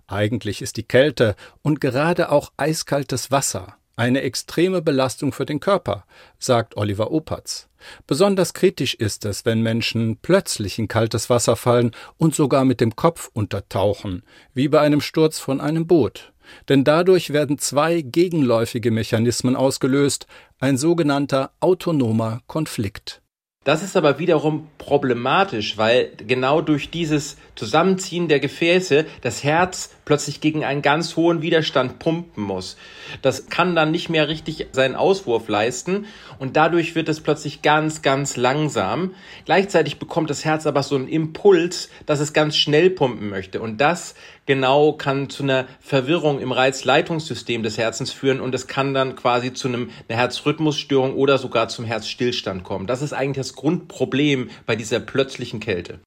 Eigentlich 0.06 0.62
ist 0.62 0.76
die 0.76 0.82
Kälte 0.82 1.36
und 1.62 1.80
gerade 1.80 2.32
auch 2.32 2.52
eiskaltes 2.56 3.30
Wasser 3.30 3.78
eine 3.98 4.22
extreme 4.22 4.80
Belastung 4.80 5.32
für 5.32 5.44
den 5.44 5.58
Körper, 5.58 6.04
sagt 6.38 6.76
Oliver 6.76 7.10
Opatz. 7.10 7.68
Besonders 8.06 8.54
kritisch 8.54 8.94
ist 8.94 9.24
es, 9.24 9.44
wenn 9.44 9.60
Menschen 9.60 10.18
plötzlich 10.22 10.78
in 10.78 10.86
kaltes 10.86 11.28
Wasser 11.30 11.56
fallen 11.56 11.90
und 12.16 12.34
sogar 12.34 12.64
mit 12.64 12.80
dem 12.80 12.94
Kopf 12.94 13.28
untertauchen, 13.32 14.22
wie 14.54 14.68
bei 14.68 14.80
einem 14.80 15.00
Sturz 15.00 15.40
von 15.40 15.60
einem 15.60 15.86
Boot. 15.88 16.32
Denn 16.68 16.84
dadurch 16.84 17.32
werden 17.32 17.58
zwei 17.58 18.00
gegenläufige 18.00 18.92
Mechanismen 18.92 19.56
ausgelöst, 19.56 20.26
ein 20.60 20.78
sogenannter 20.78 21.50
autonomer 21.60 22.40
Konflikt. 22.46 23.20
Das 23.68 23.82
ist 23.82 23.98
aber 23.98 24.18
wiederum 24.18 24.66
problematisch, 24.78 25.76
weil 25.76 26.12
genau 26.26 26.62
durch 26.62 26.88
dieses 26.88 27.36
Zusammenziehen 27.54 28.26
der 28.26 28.40
Gefäße 28.40 29.04
das 29.20 29.44
Herz 29.44 29.90
plötzlich 30.06 30.40
gegen 30.40 30.64
einen 30.64 30.80
ganz 30.80 31.16
hohen 31.16 31.42
Widerstand 31.42 31.98
pumpen 31.98 32.44
muss. 32.44 32.78
Das 33.20 33.50
kann 33.50 33.76
dann 33.76 33.90
nicht 33.90 34.08
mehr 34.08 34.26
richtig 34.26 34.68
seinen 34.72 34.94
Auswurf 34.94 35.48
leisten 35.48 36.06
und 36.38 36.56
dadurch 36.56 36.94
wird 36.94 37.10
es 37.10 37.20
plötzlich 37.20 37.60
ganz, 37.60 38.00
ganz 38.00 38.38
langsam. 38.38 39.14
Gleichzeitig 39.44 39.98
bekommt 39.98 40.30
das 40.30 40.46
Herz 40.46 40.66
aber 40.66 40.82
so 40.82 40.96
einen 40.96 41.06
Impuls, 41.06 41.90
dass 42.06 42.20
es 42.20 42.32
ganz 42.32 42.56
schnell 42.56 42.88
pumpen 42.88 43.28
möchte 43.28 43.60
und 43.60 43.82
das 43.82 44.14
genau 44.48 44.94
kann 44.94 45.28
zu 45.28 45.42
einer 45.42 45.66
Verwirrung 45.78 46.40
im 46.40 46.52
Reizleitungssystem 46.52 47.62
des 47.62 47.76
Herzens 47.76 48.10
führen 48.10 48.40
und 48.40 48.54
es 48.54 48.66
kann 48.66 48.94
dann 48.94 49.14
quasi 49.14 49.52
zu 49.52 49.68
einem, 49.68 49.90
einer 50.08 50.18
Herzrhythmusstörung 50.18 51.14
oder 51.14 51.36
sogar 51.36 51.68
zum 51.68 51.84
Herzstillstand 51.84 52.64
kommen. 52.64 52.86
Das 52.86 53.02
ist 53.02 53.12
eigentlich 53.12 53.46
das 53.46 53.54
Grundproblem 53.54 54.48
bei 54.64 54.74
dieser 54.74 55.00
plötzlichen 55.00 55.60
Kälte. 55.60 56.00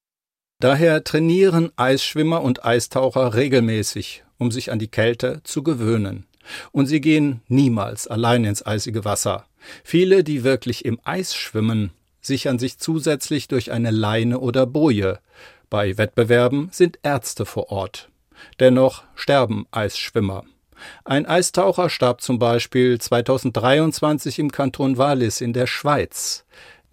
Daher 0.60 1.04
trainieren 1.04 1.70
Eisschwimmer 1.76 2.42
und 2.42 2.64
Eistaucher 2.64 3.34
regelmäßig, 3.34 4.24
um 4.38 4.50
sich 4.50 4.72
an 4.72 4.80
die 4.80 4.88
Kälte 4.88 5.40
zu 5.44 5.62
gewöhnen. 5.62 6.26
Und 6.72 6.86
sie 6.86 7.00
gehen 7.00 7.42
niemals 7.46 8.08
allein 8.08 8.44
ins 8.44 8.66
eisige 8.66 9.04
Wasser. 9.04 9.46
Viele, 9.84 10.24
die 10.24 10.42
wirklich 10.42 10.84
im 10.84 10.98
Eis 11.04 11.36
schwimmen, 11.36 11.92
sichern 12.20 12.58
sich 12.58 12.78
zusätzlich 12.78 13.46
durch 13.46 13.70
eine 13.70 13.92
Leine 13.92 14.40
oder 14.40 14.66
Boje. 14.66 15.20
Bei 15.70 15.96
Wettbewerben 15.96 16.70
sind 16.72 16.98
Ärzte 17.04 17.46
vor 17.46 17.70
Ort. 17.70 18.08
Dennoch 18.60 19.04
sterben 19.14 19.66
Eisschwimmer. 19.70 20.44
Ein 21.04 21.26
Eistaucher 21.26 21.90
starb 21.90 22.20
zum 22.20 22.38
Beispiel 22.38 23.00
2023 23.00 24.38
im 24.38 24.50
Kanton 24.50 24.98
Wallis 24.98 25.40
in 25.40 25.52
der 25.52 25.66
Schweiz. 25.66 26.44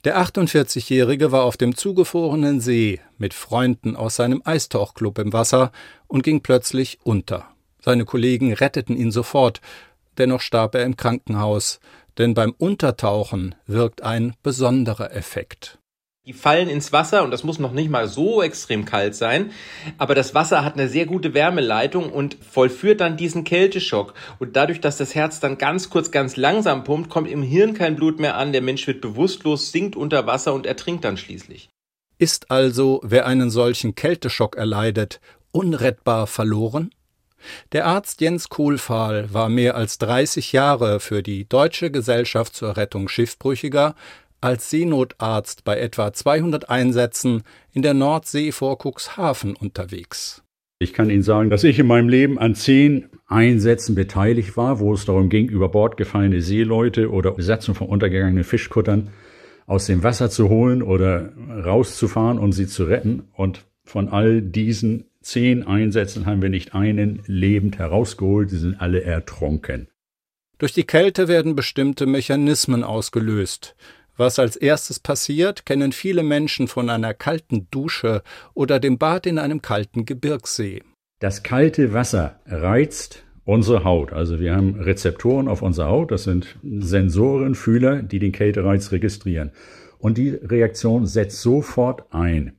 Der 0.06 0.18
48-Jährige 0.18 1.32
war 1.32 1.44
auf 1.44 1.58
dem 1.58 1.76
zugefrorenen 1.76 2.62
See 2.62 3.02
mit 3.18 3.34
Freunden 3.34 3.96
aus 3.98 4.16
seinem 4.16 4.42
Eistauchclub 4.46 5.20
im 5.20 5.34
Wasser 5.34 5.72
und 6.08 6.24
ging 6.24 6.42
plötzlich 6.42 7.00
unter. 7.04 7.48
Seine 7.82 8.06
Kollegen 8.06 8.54
retteten 8.54 8.96
ihn 8.96 9.12
sofort, 9.12 9.60
dennoch 10.18 10.42
starb 10.42 10.76
er 10.76 10.86
im 10.86 10.96
Krankenhaus, 10.96 11.80
denn 12.18 12.34
beim 12.34 12.54
Untertauchen 12.58 13.56
wirkt 13.66 14.02
ein 14.02 14.36
besonderer 14.44 15.14
Effekt. 15.14 15.79
Die 16.26 16.34
fallen 16.34 16.70
ins 16.70 16.92
Wasser 16.92 17.24
und 17.24 17.32
das 17.32 17.46
muss 17.46 17.60
noch 17.60 17.72
nicht 17.72 17.90
mal 17.90 18.08
so 18.10 18.44
extrem 18.44 18.84
kalt 18.84 19.16
sein, 19.16 19.52
aber 19.98 20.16
das 20.16 20.36
Wasser 20.36 20.66
hat 20.66 20.74
eine 20.74 20.90
sehr 20.90 21.06
gute 21.06 21.34
Wärmeleitung 21.34 22.12
und 22.12 22.36
vollführt 22.36 23.00
dann 23.00 23.16
diesen 23.16 23.46
Kälteschock. 23.46 24.14
Und 24.38 24.58
dadurch, 24.58 24.82
dass 24.82 24.98
das 24.98 25.16
Herz 25.16 25.40
dann 25.40 25.58
ganz 25.58 25.90
kurz, 25.90 26.12
ganz 26.12 26.36
langsam 26.36 26.84
pumpt, 26.84 27.10
kommt 27.10 27.32
im 27.32 27.42
Hirn 27.42 27.74
kein 27.74 27.96
Blut 27.96 28.20
mehr 28.20 28.36
an, 28.36 28.52
der 28.52 28.62
Mensch 28.62 28.86
wird 28.86 29.00
bewusstlos, 29.00 29.72
sinkt 29.72 29.96
unter 29.96 30.28
Wasser 30.28 30.54
und 30.54 30.66
ertrinkt 30.66 31.06
dann 31.06 31.16
schließlich. 31.16 31.70
Ist 32.18 32.52
also, 32.52 33.00
wer 33.02 33.26
einen 33.26 33.50
solchen 33.50 33.96
Kälteschock 33.96 34.58
erleidet, 34.58 35.22
unrettbar 35.54 36.28
verloren? 36.28 36.92
Der 37.72 37.86
Arzt 37.86 38.20
Jens 38.20 38.50
Kohlfahl 38.50 39.34
war 39.34 39.48
mehr 39.48 39.76
als 39.76 39.98
30 40.00 40.52
Jahre 40.52 41.00
für 41.00 41.24
die 41.24 41.48
Deutsche 41.48 41.90
Gesellschaft 41.90 42.54
zur 42.56 42.76
Rettung 42.76 43.08
Schiffbrüchiger 43.08 43.96
als 44.42 44.70
Seenotarzt 44.70 45.64
bei 45.64 45.80
etwa 45.80 46.14
200 46.14 46.70
Einsätzen 46.70 47.44
in 47.72 47.82
der 47.82 47.94
Nordsee 47.94 48.52
vor 48.52 48.78
Cuxhaven 48.78 49.56
unterwegs. 49.56 50.44
Ich 50.82 50.94
kann 50.94 51.10
Ihnen 51.10 51.24
sagen, 51.24 51.50
dass 51.50 51.66
ich 51.66 51.78
in 51.78 51.88
meinem 51.88 52.08
Leben 52.08 52.40
an 52.40 52.56
zehn 52.56 53.10
Einsätzen 53.28 53.96
beteiligt 53.96 54.56
war, 54.56 54.80
wo 54.80 54.94
es 54.94 55.06
darum 55.06 55.30
ging, 55.30 55.50
über 55.50 55.68
Bord 55.68 55.98
gefallene 55.98 56.42
Seeleute 56.42 57.12
oder 57.12 57.32
Besatzung 57.32 57.76
von 57.76 57.88
untergegangenen 57.88 58.46
Fischkuttern 58.46 59.10
aus 59.66 59.88
dem 59.88 60.04
Wasser 60.04 60.30
zu 60.30 60.50
holen 60.50 60.82
oder 60.82 61.34
rauszufahren 61.66 62.40
und 62.40 62.54
sie 62.54 62.66
zu 62.66 62.86
retten. 62.86 63.28
Und 63.34 63.66
von 63.84 64.08
all 64.08 64.42
diesen 64.42 65.06
zehn 65.22 65.64
Einsätzen 65.64 66.26
haben 66.26 66.42
wir 66.42 66.50
nicht 66.50 66.74
einen 66.74 67.22
lebend 67.28 67.78
herausgeholt, 67.78 68.50
sie 68.50 68.58
sind 68.58 68.80
alle 68.80 69.04
ertrunken. 69.04 69.90
Durch 70.60 70.74
die 70.74 70.84
Kälte 70.84 71.28
werden 71.28 71.56
bestimmte 71.56 72.06
Mechanismen 72.06 72.84
ausgelöst. 72.84 73.76
Was 74.20 74.38
als 74.38 74.58
erstes 74.58 75.00
passiert, 75.00 75.66
kennen 75.66 75.94
viele 75.94 76.24
Menschen 76.24 76.68
von 76.68 76.90
einer 76.90 77.14
kalten 77.14 77.68
Dusche 77.72 78.22
oder 78.54 78.82
dem 78.82 78.98
Bad 78.98 79.26
in 79.26 79.40
einem 79.40 79.62
kalten 79.62 80.04
Gebirgssee. 80.04 80.84
Das 81.20 81.42
kalte 81.42 81.94
Wasser 81.94 82.38
reizt 82.46 83.24
unsere 83.46 83.86
Haut. 83.86 84.12
Also 84.12 84.42
wir 84.42 84.58
haben 84.58 84.78
Rezeptoren 84.78 85.48
auf 85.48 85.62
unserer 85.62 85.88
Haut, 85.88 86.12
das 86.12 86.26
sind 86.26 86.58
Sensoren, 86.64 87.56
Fühler, 87.56 88.04
die 88.04 88.20
den 88.20 88.34
Kältereiz 88.34 88.92
registrieren. 88.92 89.52
Und 90.00 90.18
die 90.18 90.32
Reaktion 90.32 91.06
setzt 91.06 91.42
sofort 91.42 92.14
ein. 92.14 92.58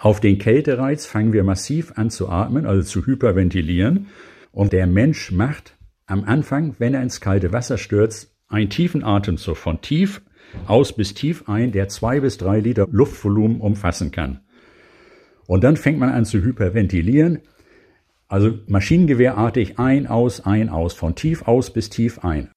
Auf 0.00 0.18
den 0.18 0.38
Kältereiz 0.38 1.06
fangen 1.06 1.32
wir 1.32 1.44
massiv 1.44 1.92
an 1.94 2.10
zu 2.10 2.28
atmen, 2.28 2.66
also 2.66 2.82
zu 2.82 3.06
hyperventilieren. 3.06 4.08
Und 4.50 4.72
der 4.72 4.88
Mensch 4.88 5.30
macht 5.30 5.76
am 6.06 6.24
Anfang, 6.24 6.74
wenn 6.80 6.94
er 6.94 7.02
ins 7.04 7.20
kalte 7.20 7.52
Wasser 7.52 7.78
stürzt, 7.78 8.34
einen 8.48 8.70
tiefen 8.70 9.04
Atemzug 9.04 9.56
von 9.56 9.80
tief 9.80 10.20
aus 10.66 10.92
bis 10.94 11.14
tief 11.14 11.48
ein, 11.48 11.72
der 11.72 11.88
zwei 11.88 12.20
bis 12.20 12.38
drei 12.38 12.60
Liter 12.60 12.86
Luftvolumen 12.90 13.60
umfassen 13.60 14.10
kann. 14.10 14.40
Und 15.46 15.64
dann 15.64 15.76
fängt 15.76 15.98
man 15.98 16.10
an 16.10 16.24
zu 16.24 16.42
hyperventilieren, 16.42 17.40
also 18.28 18.58
maschinengewehrartig 18.68 19.78
ein, 19.78 20.06
aus, 20.06 20.40
ein, 20.46 20.68
aus, 20.68 20.94
von 20.94 21.16
tief 21.16 21.42
aus 21.48 21.72
bis 21.72 21.90
tief 21.90 22.20
ein. 22.20 22.50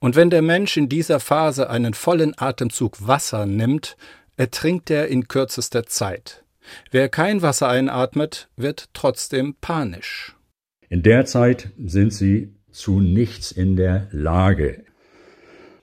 Und 0.00 0.16
wenn 0.16 0.30
der 0.30 0.42
Mensch 0.42 0.76
in 0.76 0.88
dieser 0.88 1.20
Phase 1.20 1.70
einen 1.70 1.94
vollen 1.94 2.34
Atemzug 2.36 3.06
Wasser 3.06 3.46
nimmt, 3.46 3.96
ertrinkt 4.36 4.90
er 4.90 5.08
in 5.08 5.28
kürzester 5.28 5.86
Zeit. 5.86 6.44
Wer 6.90 7.08
kein 7.08 7.42
Wasser 7.42 7.68
einatmet, 7.68 8.48
wird 8.56 8.88
trotzdem 8.92 9.54
panisch. 9.60 10.34
In 10.88 11.02
der 11.02 11.24
Zeit 11.26 11.70
sind 11.78 12.12
sie 12.12 12.54
zu 12.70 13.00
nichts 13.00 13.52
in 13.52 13.76
der 13.76 14.08
Lage 14.10 14.84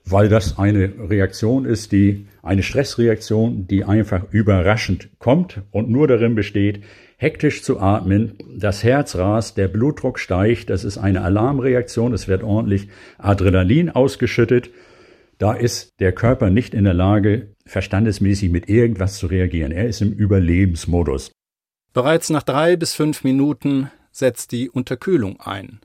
weil 0.04 0.28
das 0.28 0.58
eine 0.58 0.92
Reaktion 1.08 1.64
ist, 1.64 1.92
die 1.92 2.26
eine 2.42 2.62
Stressreaktion, 2.62 3.66
die 3.66 3.84
einfach 3.84 4.24
überraschend 4.32 5.10
kommt 5.18 5.62
und 5.70 5.90
nur 5.90 6.08
darin 6.08 6.34
besteht, 6.34 6.82
hektisch 7.16 7.62
zu 7.62 7.78
atmen, 7.78 8.34
das 8.56 8.82
Herz 8.82 9.14
rast, 9.14 9.56
der 9.56 9.68
Blutdruck 9.68 10.18
steigt, 10.18 10.70
das 10.70 10.84
ist 10.84 10.98
eine 10.98 11.22
Alarmreaktion, 11.22 12.12
es 12.12 12.26
wird 12.26 12.42
ordentlich 12.42 12.88
Adrenalin 13.18 13.90
ausgeschüttet. 13.90 14.70
Da 15.38 15.52
ist 15.52 15.90
der 16.00 16.12
Körper 16.12 16.50
nicht 16.50 16.74
in 16.74 16.84
der 16.84 16.94
Lage, 16.94 17.54
verstandesmäßig 17.64 18.50
mit 18.50 18.68
irgendwas 18.68 19.16
zu 19.18 19.26
reagieren. 19.26 19.72
Er 19.72 19.86
ist 19.86 20.02
im 20.02 20.12
Überlebensmodus. 20.12 21.30
Bereits 21.92 22.30
nach 22.30 22.42
drei 22.42 22.76
bis 22.76 22.94
fünf 22.94 23.22
Minuten 23.22 23.90
setzt 24.10 24.52
die 24.52 24.68
Unterkühlung 24.68 25.40
ein. 25.40 25.80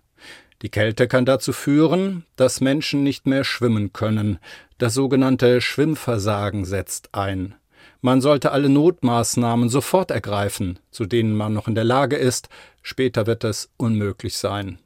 Die 0.64 0.70
Kälte 0.70 1.08
kann 1.08 1.26
dazu 1.26 1.54
führen, 1.54 2.26
dass 2.36 2.62
Menschen 2.62 3.04
nicht 3.04 3.28
mehr 3.28 3.44
schwimmen 3.44 3.94
können. 3.94 4.40
Das 4.80 4.96
sogenannte 4.96 5.62
Schwimmversagen 5.62 6.66
setzt 6.66 7.14
ein. 7.14 7.56
Man 8.02 8.22
sollte 8.22 8.52
alle 8.52 8.70
Notmaßnahmen 8.70 9.70
sofort 9.70 10.10
ergreifen, 10.10 10.80
zu 10.90 11.06
denen 11.06 11.34
man 11.34 11.54
noch 11.54 11.68
in 11.68 11.76
der 11.76 11.84
Lage 11.84 12.16
ist, 12.16 12.50
später 12.82 13.28
wird 13.28 13.44
es 13.44 13.70
unmöglich 13.78 14.38
sein. 14.38 14.80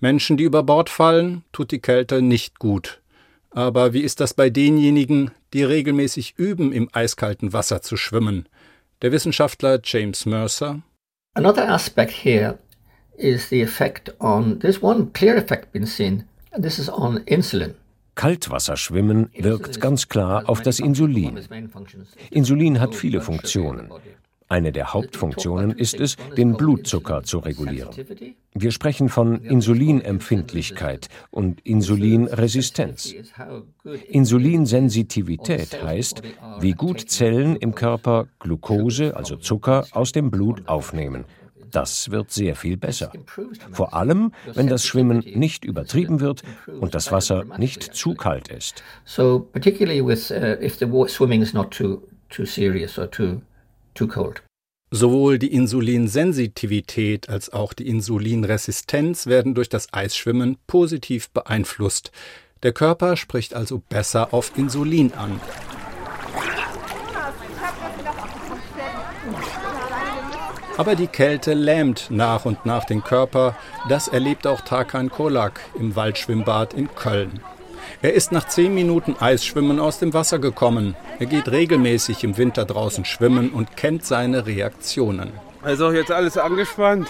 Menschen, 0.00 0.36
die 0.36 0.44
über 0.44 0.62
Bord 0.62 0.90
fallen, 0.90 1.42
tut 1.52 1.70
die 1.70 1.80
Kälte 1.80 2.20
nicht 2.20 2.58
gut. 2.58 3.00
Aber 3.50 3.94
wie 3.94 4.02
ist 4.02 4.20
das 4.20 4.34
bei 4.34 4.50
denjenigen, 4.50 5.30
die 5.54 5.62
regelmäßig 5.62 6.34
üben, 6.36 6.72
im 6.72 6.90
eiskalten 6.92 7.52
Wasser 7.52 7.80
zu 7.80 7.96
schwimmen? 7.96 8.48
Der 9.00 9.12
Wissenschaftler 9.12 9.80
James 9.82 10.26
Mercer. 10.26 10.82
Another 11.34 11.70
aspect 11.70 12.12
here 12.12 12.58
is 13.18 13.48
the 13.48 13.62
effect 13.62 14.10
on, 14.20 14.58
there's 14.60 14.82
one 14.82 15.12
clear 15.12 15.36
effect 15.36 15.72
been 15.72 15.86
seen, 15.86 16.24
and 16.52 16.62
this 16.62 16.78
is 16.78 16.88
on 16.88 17.18
insulin. 17.26 17.74
Kaltwasserschwimmen 18.14 19.30
wirkt 19.38 19.80
ganz 19.80 20.08
klar 20.08 20.48
auf 20.48 20.60
das 20.62 20.80
Insulin. 20.80 21.38
Insulin 22.30 22.80
hat 22.80 22.96
viele 22.96 23.20
Funktionen. 23.20 23.90
Eine 24.48 24.72
der 24.72 24.94
Hauptfunktionen 24.94 25.72
ist 25.72 26.00
es, 26.00 26.16
den 26.36 26.56
Blutzucker 26.56 27.22
zu 27.22 27.38
regulieren. 27.38 27.90
Wir 28.54 28.70
sprechen 28.72 29.10
von 29.10 29.42
Insulinempfindlichkeit 29.42 31.08
und 31.30 31.60
Insulinresistenz. 31.66 33.14
Insulinsensitivität 34.08 35.82
heißt, 35.82 36.22
wie 36.60 36.72
gut 36.72 37.10
Zellen 37.10 37.56
im 37.56 37.74
Körper 37.74 38.26
Glucose, 38.38 39.14
also 39.14 39.36
Zucker, 39.36 39.86
aus 39.92 40.12
dem 40.12 40.30
Blut 40.30 40.66
aufnehmen. 40.66 41.26
Das 41.70 42.10
wird 42.10 42.30
sehr 42.30 42.56
viel 42.56 42.76
besser. 42.76 43.12
Vor 43.72 43.94
allem, 43.94 44.32
wenn 44.54 44.68
das 44.68 44.84
Schwimmen 44.84 45.18
nicht 45.18 45.64
übertrieben 45.64 46.20
wird 46.20 46.42
und 46.80 46.94
das 46.94 47.12
Wasser 47.12 47.44
nicht 47.58 47.82
zu 47.82 48.14
kalt 48.14 48.48
ist. 48.48 48.82
So 49.04 49.40
particularly 49.52 50.04
with 50.04 50.30
uh, 50.30 50.56
if 50.62 50.78
the 50.78 50.86
swimming 51.08 51.42
is 51.42 51.52
not 51.52 51.70
too 51.70 52.02
too 52.30 52.44
serious 52.44 52.98
or 52.98 53.10
too 53.10 53.40
too 53.94 54.06
cold. 54.06 54.42
Sowohl 54.90 55.38
die 55.38 55.52
Insulinsensitivität 55.52 57.28
als 57.28 57.52
auch 57.52 57.74
die 57.74 57.88
Insulinresistenz 57.88 59.26
werden 59.26 59.54
durch 59.54 59.68
das 59.68 59.92
Eisschwimmen 59.92 60.56
positiv 60.66 61.28
beeinflusst. 61.30 62.10
Der 62.62 62.72
Körper 62.72 63.16
spricht 63.16 63.54
also 63.54 63.82
besser 63.88 64.32
auf 64.32 64.56
Insulin 64.56 65.12
an. 65.12 65.40
Aber 70.78 70.94
die 70.94 71.08
Kälte 71.08 71.54
lähmt 71.54 72.06
nach 72.08 72.44
und 72.44 72.64
nach 72.64 72.84
den 72.84 73.02
Körper. 73.02 73.56
Das 73.88 74.06
erlebt 74.06 74.46
auch 74.46 74.60
Tarkan 74.60 75.10
Kolak 75.10 75.60
im 75.74 75.96
Waldschwimmbad 75.96 76.72
in 76.72 76.94
Köln. 76.94 77.40
Er 78.00 78.14
ist 78.14 78.30
nach 78.30 78.46
zehn 78.46 78.72
Minuten 78.72 79.16
Eisschwimmen 79.18 79.80
aus 79.80 79.98
dem 79.98 80.14
Wasser 80.14 80.38
gekommen. 80.38 80.94
Er 81.18 81.26
geht 81.26 81.50
regelmäßig 81.50 82.22
im 82.22 82.38
Winter 82.38 82.64
draußen 82.64 83.04
schwimmen 83.04 83.50
und 83.50 83.76
kennt 83.76 84.04
seine 84.04 84.46
Reaktionen. 84.46 85.32
Also 85.62 85.90
jetzt 85.90 86.12
alles 86.12 86.38
angespannt. 86.38 87.08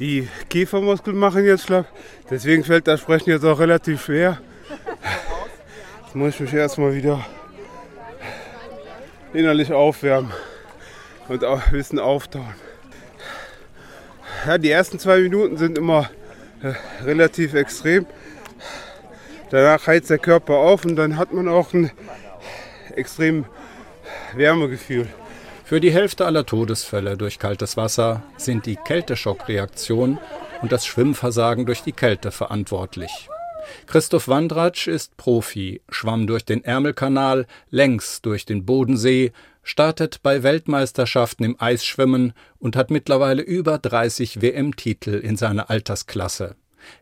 Die 0.00 0.28
Kiefermuskeln 0.50 1.16
machen 1.16 1.44
jetzt 1.44 1.66
schlapp. 1.66 1.86
Deswegen 2.28 2.64
fällt 2.64 2.88
das 2.88 2.98
Sprechen 2.98 3.30
jetzt 3.30 3.44
auch 3.44 3.60
relativ 3.60 4.06
schwer. 4.06 4.38
Jetzt 6.04 6.16
muss 6.16 6.34
ich 6.34 6.40
mich 6.40 6.52
erstmal 6.52 6.92
wieder 6.96 7.24
innerlich 9.32 9.72
aufwärmen 9.72 10.32
und 11.28 11.44
auch 11.44 11.64
ein 11.66 11.72
bisschen 11.72 11.98
auftauen. 11.98 12.54
Ja, 14.46 14.58
die 14.58 14.70
ersten 14.70 14.98
zwei 14.98 15.20
Minuten 15.20 15.56
sind 15.56 15.78
immer 15.78 16.10
äh, 16.62 16.74
relativ 17.04 17.54
extrem. 17.54 18.06
Danach 19.50 19.86
heizt 19.86 20.10
der 20.10 20.18
Körper 20.18 20.54
auf 20.54 20.84
und 20.84 20.96
dann 20.96 21.16
hat 21.16 21.32
man 21.32 21.48
auch 21.48 21.72
ein 21.72 21.90
extrem 22.94 23.44
Wärmegefühl. 24.34 25.06
Für 25.64 25.80
die 25.80 25.92
Hälfte 25.92 26.26
aller 26.26 26.46
Todesfälle 26.46 27.16
durch 27.16 27.38
kaltes 27.38 27.76
Wasser 27.76 28.22
sind 28.36 28.66
die 28.66 28.76
Kälteschockreaktion 28.76 30.18
und 30.62 30.72
das 30.72 30.86
Schwimmversagen 30.86 31.66
durch 31.66 31.82
die 31.82 31.92
Kälte 31.92 32.30
verantwortlich. 32.30 33.28
Christoph 33.86 34.28
Wandratsch 34.28 34.88
ist 34.88 35.16
Profi, 35.16 35.82
schwamm 35.88 36.26
durch 36.26 36.44
den 36.44 36.64
Ärmelkanal, 36.64 37.46
längs 37.70 38.22
durch 38.22 38.46
den 38.46 38.64
Bodensee, 38.64 39.32
startet 39.62 40.22
bei 40.22 40.42
Weltmeisterschaften 40.42 41.44
im 41.44 41.56
Eisschwimmen 41.58 42.32
und 42.58 42.76
hat 42.76 42.90
mittlerweile 42.90 43.42
über 43.42 43.78
30 43.78 44.40
WM-Titel 44.40 45.14
in 45.14 45.36
seiner 45.36 45.70
Altersklasse. 45.70 46.56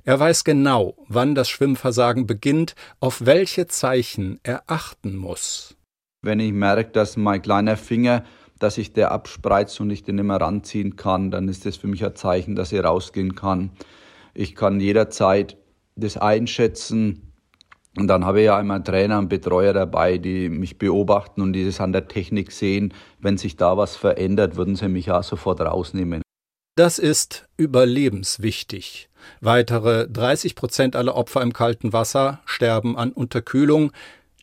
Er 0.04 0.18
weiß 0.18 0.44
genau, 0.44 0.96
wann 1.08 1.34
das 1.34 1.48
Schwimmversagen 1.48 2.26
beginnt, 2.26 2.74
auf 3.00 3.26
welche 3.26 3.66
Zeichen 3.66 4.40
er 4.42 4.62
achten 4.66 5.16
muss. 5.16 5.76
Wenn 6.22 6.40
ich 6.40 6.52
merke, 6.52 6.90
dass 6.90 7.18
mein 7.18 7.42
kleiner 7.42 7.76
Finger, 7.76 8.24
dass 8.58 8.76
sich 8.76 8.94
der 8.94 9.12
abspreizt 9.12 9.78
und 9.80 9.90
ich 9.90 10.02
den 10.02 10.24
mehr 10.26 10.40
ranziehen 10.40 10.96
kann, 10.96 11.30
dann 11.30 11.48
ist 11.48 11.66
das 11.66 11.76
für 11.76 11.86
mich 11.86 12.02
ein 12.02 12.16
Zeichen, 12.16 12.54
dass 12.54 12.72
ich 12.72 12.82
rausgehen 12.82 13.34
kann. 13.34 13.72
Ich 14.32 14.54
kann 14.54 14.80
jederzeit 14.80 15.58
das 15.96 16.16
einschätzen, 16.16 17.34
und 17.96 18.08
dann 18.08 18.24
habe 18.24 18.40
ich 18.40 18.46
ja 18.46 18.58
immer 18.58 18.74
einen 18.74 18.84
Trainer 18.84 19.18
und 19.18 19.28
Betreuer 19.28 19.72
dabei, 19.72 20.18
die 20.18 20.48
mich 20.48 20.78
beobachten 20.78 21.40
und 21.40 21.52
die 21.52 21.64
das 21.64 21.80
an 21.80 21.92
der 21.92 22.08
Technik 22.08 22.50
sehen. 22.50 22.92
Wenn 23.20 23.38
sich 23.38 23.56
da 23.56 23.76
was 23.76 23.94
verändert, 23.94 24.56
würden 24.56 24.74
sie 24.74 24.88
mich 24.88 25.10
auch 25.10 25.22
sofort 25.22 25.60
rausnehmen. 25.60 26.22
Das 26.76 26.98
ist 26.98 27.48
überlebenswichtig. 27.56 29.08
Weitere 29.40 30.08
30 30.08 30.56
Prozent 30.56 30.96
aller 30.96 31.14
Opfer 31.14 31.40
im 31.42 31.52
kalten 31.52 31.92
Wasser 31.92 32.40
sterben 32.46 32.98
an 32.98 33.12
Unterkühlung, 33.12 33.92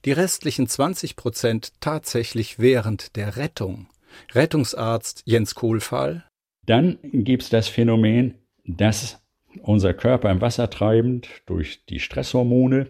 die 0.06 0.14
restlichen 0.14 0.68
20 0.68 1.18
Prozent 1.18 1.74
tatsächlich 1.82 2.58
während 2.58 3.18
der 3.18 3.36
Rettung. 3.36 3.88
Rettungsarzt 4.34 5.24
Jens 5.26 5.56
Kohlfall. 5.56 6.26
Dann 6.66 7.00
gibt 7.04 7.44
es 7.44 7.50
das 7.50 7.68
Phänomen, 7.68 8.36
dass 8.64 9.21
unser 9.62 9.94
Körper 9.94 10.32
im 10.32 10.42
Wasser 10.42 10.70
treibend 10.70 11.30
durch 11.46 11.86
die 11.86 12.00
Stresshormone 12.00 12.88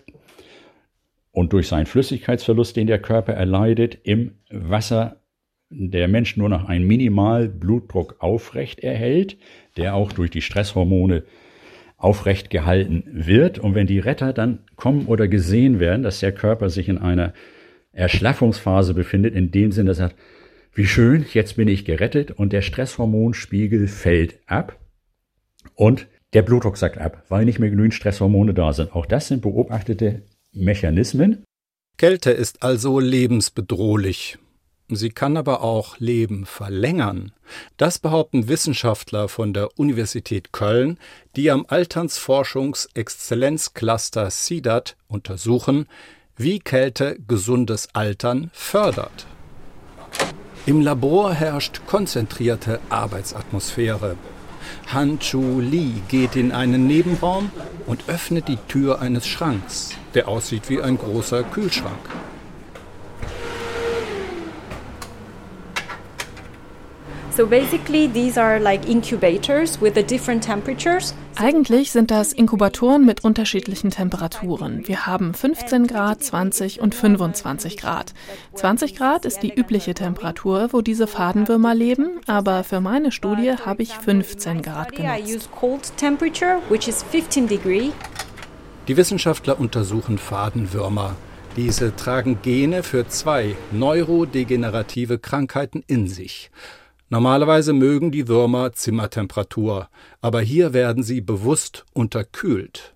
und 1.31 1.53
durch 1.53 1.67
seinen 1.67 1.85
Flüssigkeitsverlust, 1.85 2.75
den 2.75 2.87
der 2.87 2.99
Körper 2.99 3.33
erleidet, 3.33 3.97
im 4.03 4.35
Wasser 4.49 5.21
der 5.69 6.07
Mensch 6.07 6.35
nur 6.35 6.49
noch 6.49 6.65
einen 6.65 6.85
Minimalblutdruck 6.85 8.17
aufrecht 8.19 8.81
erhält, 8.81 9.37
der 9.77 9.95
auch 9.95 10.11
durch 10.11 10.29
die 10.29 10.41
Stresshormone 10.41 11.23
aufrecht 11.97 12.49
gehalten 12.49 13.03
wird. 13.05 13.59
Und 13.59 13.75
wenn 13.75 13.87
die 13.87 13.99
Retter 13.99 14.33
dann 14.33 14.59
kommen 14.75 15.05
oder 15.05 15.27
gesehen 15.27 15.79
werden, 15.79 16.03
dass 16.03 16.19
der 16.19 16.33
Körper 16.33 16.69
sich 16.69 16.89
in 16.89 16.97
einer 16.97 17.33
Erschlaffungsphase 17.93 18.93
befindet, 18.93 19.33
in 19.33 19.51
dem 19.51 19.71
Sinne, 19.71 19.89
dass 19.89 19.99
er 19.99 20.09
sagt, 20.09 20.19
wie 20.73 20.85
schön, 20.85 21.25
jetzt 21.33 21.57
bin 21.57 21.67
ich 21.67 21.85
gerettet 21.85 22.31
und 22.31 22.53
der 22.53 22.61
Stresshormonspiegel 22.61 23.87
fällt 23.87 24.39
ab 24.47 24.79
und 25.75 26.07
der 26.33 26.41
Blutdruck 26.41 26.77
sagt 26.77 26.97
ab, 26.97 27.23
weil 27.29 27.45
nicht 27.45 27.59
mehr 27.59 27.69
genügend 27.69 27.93
Stresshormone 27.93 28.53
da 28.53 28.73
sind. 28.73 28.95
Auch 28.95 29.05
das 29.05 29.27
sind 29.27 29.41
beobachtete 29.41 30.23
Mechanismen. 30.53 31.43
Kälte 31.97 32.31
ist 32.31 32.63
also 32.63 32.99
lebensbedrohlich. 32.99 34.37
Sie 34.93 35.09
kann 35.09 35.37
aber 35.37 35.61
auch 35.61 35.97
Leben 35.99 36.45
verlängern. 36.45 37.31
Das 37.77 37.99
behaupten 37.99 38.49
Wissenschaftler 38.49 39.29
von 39.29 39.53
der 39.53 39.79
Universität 39.79 40.51
Köln, 40.51 40.97
die 41.37 41.49
am 41.49 41.65
Alternsforschungsexzellenzcluster 41.67 44.29
CIDAT 44.29 44.97
untersuchen, 45.07 45.85
wie 46.35 46.59
Kälte 46.59 47.17
gesundes 47.25 47.87
Altern 47.93 48.51
fördert. 48.53 49.27
Im 50.65 50.81
Labor 50.81 51.33
herrscht 51.33 51.83
konzentrierte 51.87 52.81
Arbeitsatmosphäre. 52.89 54.17
Han 54.93 55.19
Chu 55.19 55.59
Li 55.59 56.01
geht 56.07 56.35
in 56.35 56.51
einen 56.51 56.87
Nebenraum 56.87 57.51
und 57.85 58.07
öffnet 58.07 58.47
die 58.47 58.57
Tür 58.67 58.99
eines 58.99 59.27
Schranks, 59.27 59.91
der 60.13 60.27
aussieht 60.27 60.69
wie 60.69 60.81
ein 60.81 60.97
großer 60.97 61.43
Kühlschrank. 61.43 61.99
So 67.33 67.47
basically 67.47 68.09
these 68.11 68.37
are 68.37 68.59
like 68.59 68.89
incubators 68.89 69.79
with 69.81 69.93
the 69.95 70.03
different 70.03 70.43
temperatures. 70.43 71.13
Eigentlich 71.37 71.91
sind 71.91 72.11
das 72.11 72.33
Inkubatoren 72.33 73.05
mit 73.05 73.23
unterschiedlichen 73.23 73.89
Temperaturen. 73.89 74.85
Wir 74.85 75.05
haben 75.05 75.33
15 75.33 75.87
Grad, 75.87 76.21
20 76.21 76.81
und 76.81 76.93
25 76.93 77.77
Grad. 77.77 78.13
20 78.55 78.97
Grad 78.97 79.23
ist 79.23 79.39
die 79.43 79.53
übliche 79.53 79.93
Temperatur, 79.93 80.69
wo 80.73 80.81
diese 80.81 81.07
Fadenwürmer 81.07 81.73
leben, 81.73 82.19
aber 82.27 82.65
für 82.65 82.81
meine 82.81 83.13
Studie 83.13 83.53
habe 83.65 83.81
ich 83.81 83.93
15 83.93 84.61
Grad 84.61 84.93
genutzt. 84.93 85.49
Die 88.89 88.97
Wissenschaftler 88.97 89.57
untersuchen 89.57 90.17
Fadenwürmer. 90.17 91.15
Diese 91.55 91.95
tragen 91.95 92.41
Gene 92.41 92.83
für 92.83 93.07
zwei 93.07 93.55
neurodegenerative 93.71 95.17
Krankheiten 95.17 95.83
in 95.87 96.07
sich. 96.07 96.51
Normalerweise 97.13 97.73
mögen 97.73 98.09
die 98.11 98.29
Würmer 98.29 98.71
Zimmertemperatur, 98.71 99.89
aber 100.21 100.39
hier 100.39 100.71
werden 100.71 101.03
sie 101.03 101.19
bewusst 101.19 101.83
unterkühlt. 101.91 102.95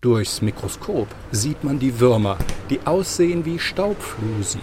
Durchs 0.00 0.40
Mikroskop 0.40 1.08
sieht 1.32 1.64
man 1.64 1.80
die 1.80 1.98
Würmer, 1.98 2.38
die 2.70 2.78
aussehen 2.84 3.44
wie 3.44 3.58
Staubflusen. 3.58 4.60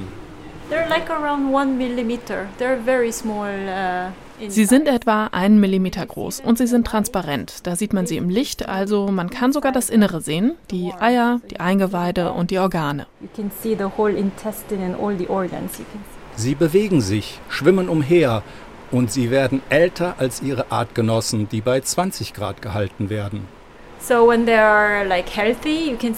They're 0.69 0.87
like 0.87 1.09
around 1.09 1.53
one 1.53 1.73
millimeter. 1.73 2.47
They're 2.61 2.81
very 2.81 3.11
small 3.11 3.49
uh, 3.67 4.49
Sie 4.49 4.63
sind 4.63 4.87
etwa 4.87 5.25
einen 5.33 5.59
Millimeter 5.59 6.05
groß 6.05 6.39
und 6.39 6.57
sie 6.57 6.65
sind 6.65 6.87
transparent. 6.87 7.67
Da 7.67 7.75
sieht 7.75 7.91
man 7.91 8.07
sie 8.07 8.15
im 8.15 8.29
Licht, 8.29 8.69
also 8.69 9.07
man 9.07 9.29
kann 9.29 9.51
sogar 9.51 9.73
das 9.73 9.89
Innere 9.89 10.21
sehen, 10.21 10.53
die 10.71 10.93
Eier, 10.97 11.41
die 11.51 11.59
Eingeweide 11.59 12.31
und 12.31 12.51
die 12.51 12.59
Organe. 12.59 13.05
Sie 16.41 16.55
bewegen 16.55 17.01
sich, 17.01 17.39
schwimmen 17.49 17.87
umher 17.87 18.41
und 18.89 19.11
sie 19.11 19.29
werden 19.29 19.61
älter 19.69 20.15
als 20.17 20.41
ihre 20.41 20.71
Artgenossen, 20.71 21.47
die 21.47 21.61
bei 21.61 21.79
20 21.81 22.33
Grad 22.33 22.63
gehalten 22.63 23.11
werden. 23.11 23.47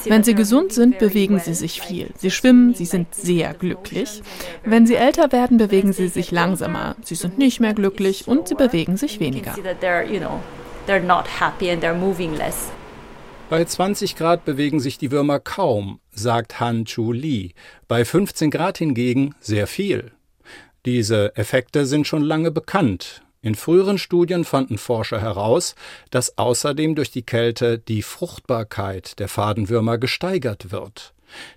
Wenn 0.05 0.23
sie 0.23 0.33
gesund 0.33 0.71
sind, 0.71 0.97
bewegen 0.97 1.39
sie 1.39 1.53
sich 1.53 1.81
viel. 1.81 2.11
Sie 2.15 2.31
schwimmen, 2.31 2.73
sie 2.73 2.85
sind 2.85 3.13
sehr 3.13 3.53
glücklich. 3.53 4.21
Wenn 4.63 4.87
sie 4.87 4.95
älter 4.95 5.33
werden, 5.33 5.57
bewegen 5.57 5.91
sie 5.91 6.07
sich 6.07 6.31
langsamer. 6.31 6.95
Sie 7.03 7.15
sind 7.15 7.37
nicht 7.37 7.59
mehr 7.59 7.73
glücklich 7.73 8.25
und 8.25 8.47
sie 8.47 8.55
bewegen 8.55 8.95
sich 8.95 9.19
weniger. 9.19 9.53
Bei 13.49 13.63
20 13.65 14.15
Grad 14.15 14.45
bewegen 14.45 14.79
sich 14.79 14.97
die 14.97 15.11
Würmer 15.11 15.39
kaum, 15.39 15.99
sagt 16.11 16.59
Han 16.59 16.85
Chu 16.85 17.11
Lee. 17.11 17.51
Bei 17.87 18.05
15 18.05 18.49
Grad 18.49 18.77
hingegen 18.77 19.35
sehr 19.39 19.67
viel. 19.67 20.11
Diese 20.85 21.35
Effekte 21.35 21.85
sind 21.85 22.07
schon 22.07 22.23
lange 22.23 22.51
bekannt. 22.51 23.21
In 23.41 23.55
früheren 23.55 23.97
Studien 23.97 24.45
fanden 24.45 24.77
Forscher 24.77 25.21
heraus, 25.21 25.75
dass 26.09 26.37
außerdem 26.37 26.95
durch 26.95 27.11
die 27.11 27.23
Kälte 27.23 27.77
die 27.77 28.01
Fruchtbarkeit 28.01 29.19
der 29.19 29.27
Fadenwürmer 29.27 29.97
gesteigert 29.97 30.71
wird. 30.71 31.12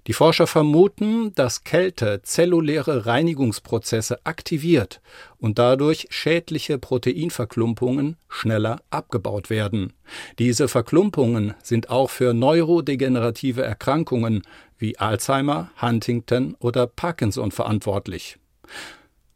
Die 0.07 0.13
Forscher 0.13 0.47
vermuten, 0.47 1.35
dass 1.35 1.65
Kälte 1.65 2.23
zelluläre 2.23 3.07
Reinigungsprozesse 3.07 4.25
aktiviert 4.25 5.01
und 5.39 5.59
dadurch 5.59 6.07
schädliche 6.11 6.79
Proteinverklumpungen 6.79 8.17
schneller 8.29 8.81
abgebaut 8.91 9.51
werden. 9.51 9.93
Diese 10.39 10.69
Verklumpungen 10.69 11.55
sind 11.63 11.91
auch 11.91 12.11
für 12.11 12.35
neurodegenerative 12.35 13.63
Erkrankungen 13.63 14.43
wie 14.79 14.99
Alzheimer, 14.99 15.71
Huntington 15.81 16.57
oder 16.59 16.87
Parkinson 16.87 17.51
verantwortlich. 17.51 18.39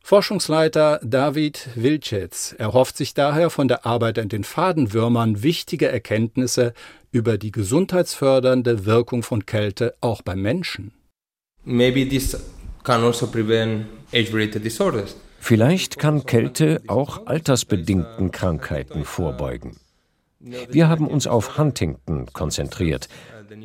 Forschungsleiter 0.02 0.98
David 1.04 1.68
Wilczec 1.76 2.56
erhofft 2.58 2.96
sich 2.96 3.14
daher 3.14 3.48
von 3.48 3.68
der 3.68 3.86
Arbeit 3.86 4.18
an 4.18 4.28
den 4.28 4.42
Fadenwürmern 4.42 5.44
wichtige 5.44 5.88
Erkenntnisse 5.88 6.72
über 7.12 7.38
die 7.38 7.50
gesundheitsfördernde 7.50 8.86
Wirkung 8.86 9.22
von 9.22 9.46
Kälte 9.46 9.94
auch 10.00 10.22
beim 10.22 10.40
Menschen. 10.42 10.92
Also 11.66 13.26
Vielleicht 15.38 15.98
kann 15.98 16.26
Kälte 16.26 16.82
auch 16.86 17.26
altersbedingten 17.26 18.30
Krankheiten 18.30 19.04
vorbeugen. 19.04 19.76
Wir 20.38 20.88
haben 20.88 21.06
uns 21.06 21.26
auf 21.26 21.58
Huntington 21.58 22.26
konzentriert, 22.32 23.08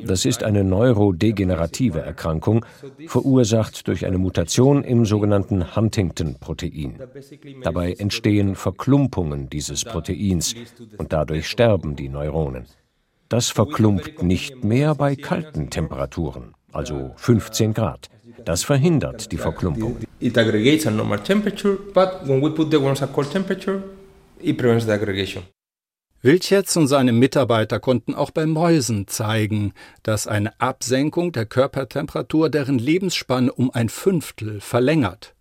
das 0.04 0.24
ist 0.24 0.42
eine 0.42 0.64
neurodegenerative 0.64 2.00
Erkrankung, 2.00 2.64
verursacht 3.06 3.86
durch 3.86 4.04
eine 4.04 4.18
Mutation 4.18 4.82
im 4.82 5.06
sogenannten 5.06 5.76
Huntington-Protein. 5.76 6.98
Dabei 7.62 7.92
entstehen 7.92 8.56
Verklumpungen 8.56 9.48
dieses 9.48 9.84
Proteins 9.84 10.54
und 10.98 11.12
dadurch 11.12 11.48
sterben 11.48 11.94
die 11.94 12.08
Neuronen. 12.08 12.66
Das 13.28 13.50
verklumpt 13.50 14.22
nicht 14.22 14.62
mehr 14.62 14.94
bei 14.94 15.16
kalten 15.16 15.68
Temperaturen, 15.68 16.54
also 16.72 17.12
15 17.16 17.74
Grad. 17.74 18.08
Das 18.44 18.62
verhindert 18.62 19.32
die 19.32 19.38
Verklumpung. 19.38 19.96
It 20.20 20.38
aggregates 20.38 20.86
at 20.86 20.94
normal 20.94 21.18
temperature, 21.20 21.76
but 21.92 22.20
when 22.24 22.40
we 22.40 22.50
put 22.50 22.70
the 22.70 22.80
worms 22.80 23.02
at 23.02 23.12
cold 23.12 23.30
temperature, 23.30 23.82
it 24.40 24.56
prevents 24.56 24.84
the 24.84 24.92
aggregation. 24.92 25.42
Wilchetz 26.22 26.76
und 26.76 26.88
seine 26.88 27.12
Mitarbeiter 27.12 27.78
konnten 27.78 28.14
auch 28.14 28.30
bei 28.30 28.46
Mäusen 28.46 29.06
zeigen, 29.06 29.72
dass 30.02 30.26
eine 30.26 30.58
Absenkung 30.60 31.32
der 31.32 31.46
Körpertemperatur 31.46 32.48
deren 32.48 32.78
Lebensspanne 32.78 33.52
um 33.52 33.70
ein 33.70 33.88
Fünftel 33.88 34.60
verlängert. 34.60 35.34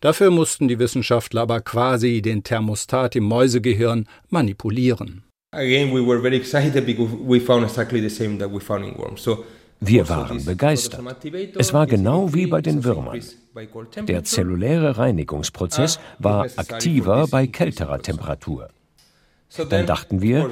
Dafür 0.00 0.30
mussten 0.30 0.68
die 0.68 0.78
Wissenschaftler 0.78 1.42
aber 1.42 1.60
quasi 1.60 2.22
den 2.22 2.42
Thermostat 2.42 3.16
im 3.16 3.24
Mäusegehirn 3.24 4.08
manipulieren. 4.28 5.24
Wir 9.80 10.08
waren 10.10 10.44
begeistert. 10.44 11.24
Es 11.56 11.72
war 11.72 11.86
genau 11.86 12.34
wie 12.34 12.46
bei 12.46 12.60
den 12.60 12.84
Würmern. 12.84 13.22
Der 14.06 14.24
zelluläre 14.24 14.98
Reinigungsprozess 14.98 15.98
war 16.18 16.46
aktiver 16.56 17.28
bei 17.28 17.46
kälterer 17.46 17.98
Temperatur. 18.02 18.68
Dann 19.70 19.86
dachten 19.86 20.20
wir, 20.20 20.50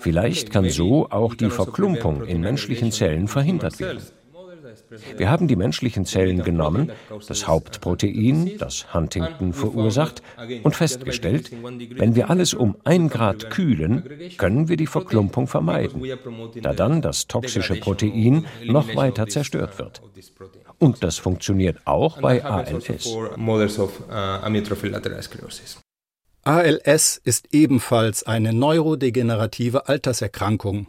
vielleicht 0.00 0.50
kann 0.50 0.70
so 0.70 1.10
auch 1.10 1.34
die 1.34 1.50
Verklumpung 1.50 2.24
in 2.24 2.40
menschlichen 2.40 2.90
Zellen 2.90 3.28
verhindert 3.28 3.78
werden. 3.78 4.00
Wir 5.16 5.30
haben 5.30 5.48
die 5.48 5.56
menschlichen 5.56 6.04
Zellen 6.04 6.42
genommen, 6.42 6.92
das 7.26 7.46
Hauptprotein, 7.46 8.58
das 8.58 8.94
Huntington 8.94 9.52
verursacht, 9.52 10.22
und 10.62 10.76
festgestellt, 10.76 11.50
wenn 11.90 12.14
wir 12.14 12.30
alles 12.30 12.54
um 12.54 12.76
ein 12.84 13.08
Grad 13.08 13.50
kühlen, 13.50 14.04
können 14.36 14.68
wir 14.68 14.76
die 14.76 14.86
Verklumpung 14.86 15.46
vermeiden, 15.46 16.02
da 16.62 16.72
dann 16.72 17.02
das 17.02 17.26
toxische 17.26 17.76
Protein 17.76 18.46
noch 18.64 18.94
weiter 18.96 19.26
zerstört 19.26 19.78
wird. 19.78 20.02
Und 20.78 21.02
das 21.02 21.18
funktioniert 21.18 21.78
auch 21.86 22.20
bei 22.20 22.44
ALS. 22.44 23.08
ALS 26.44 27.20
ist 27.24 27.48
ebenfalls 27.52 28.22
eine 28.22 28.52
neurodegenerative 28.52 29.88
Alterserkrankung. 29.88 30.86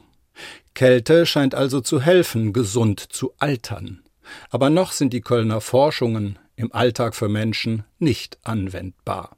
Kälte 0.74 1.26
scheint 1.26 1.56
also 1.56 1.82
zu 1.82 2.02
helfen, 2.02 2.54
gesund 2.54 3.00
zu 3.00 3.34
altern. 3.38 4.04
Aber 4.50 4.70
noch 4.70 4.92
sind 4.92 5.14
die 5.14 5.22
Kölner 5.22 5.62
Forschungen 5.62 6.40
im 6.56 6.72
Alltag 6.74 7.16
für 7.16 7.30
Menschen 7.30 7.84
nicht 7.98 8.38
anwendbar. 8.44 9.38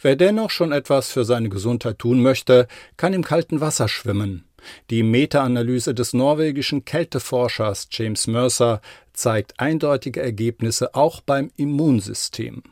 Wer 0.00 0.16
dennoch 0.16 0.50
schon 0.50 0.72
etwas 0.72 1.10
für 1.10 1.24
seine 1.24 1.48
Gesundheit 1.48 1.98
tun 1.98 2.22
möchte, 2.22 2.66
kann 2.96 3.12
im 3.12 3.24
kalten 3.24 3.60
Wasser 3.60 3.88
schwimmen. 3.88 4.44
Die 4.90 5.02
Meta-Analyse 5.02 5.94
des 5.94 6.14
norwegischen 6.14 6.84
Kälteforschers 6.84 7.88
James 7.90 8.26
Mercer 8.26 8.80
zeigt 9.12 9.60
eindeutige 9.60 10.22
Ergebnisse 10.22 10.94
auch 10.94 11.20
beim 11.20 11.50
Immunsystem. 11.56 12.62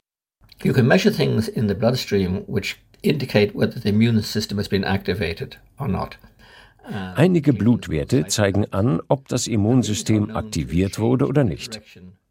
You 0.63 0.73
can 0.73 0.87
measure 0.87 1.13
things 1.13 1.49
in 1.49 1.69
the 1.69 1.75
bloodstream 1.75 2.45
which 2.47 2.77
indicate 3.03 3.53
whether 3.55 3.81
the 3.81 3.89
immune 3.89 4.23
system 4.23 4.59
has 4.59 4.69
been 4.69 4.85
activated 4.85 5.59
or 5.79 5.89
not. 5.89 6.19
Einige 7.15 7.53
Blutwerte 7.53 8.27
zeigen 8.27 8.67
an, 8.73 9.01
ob 9.09 9.29
das 9.29 9.47
Immunsystem 9.47 10.31
aktiviert 10.35 10.99
wurde 10.99 11.27
oder 11.27 11.45
nicht. 11.45 11.81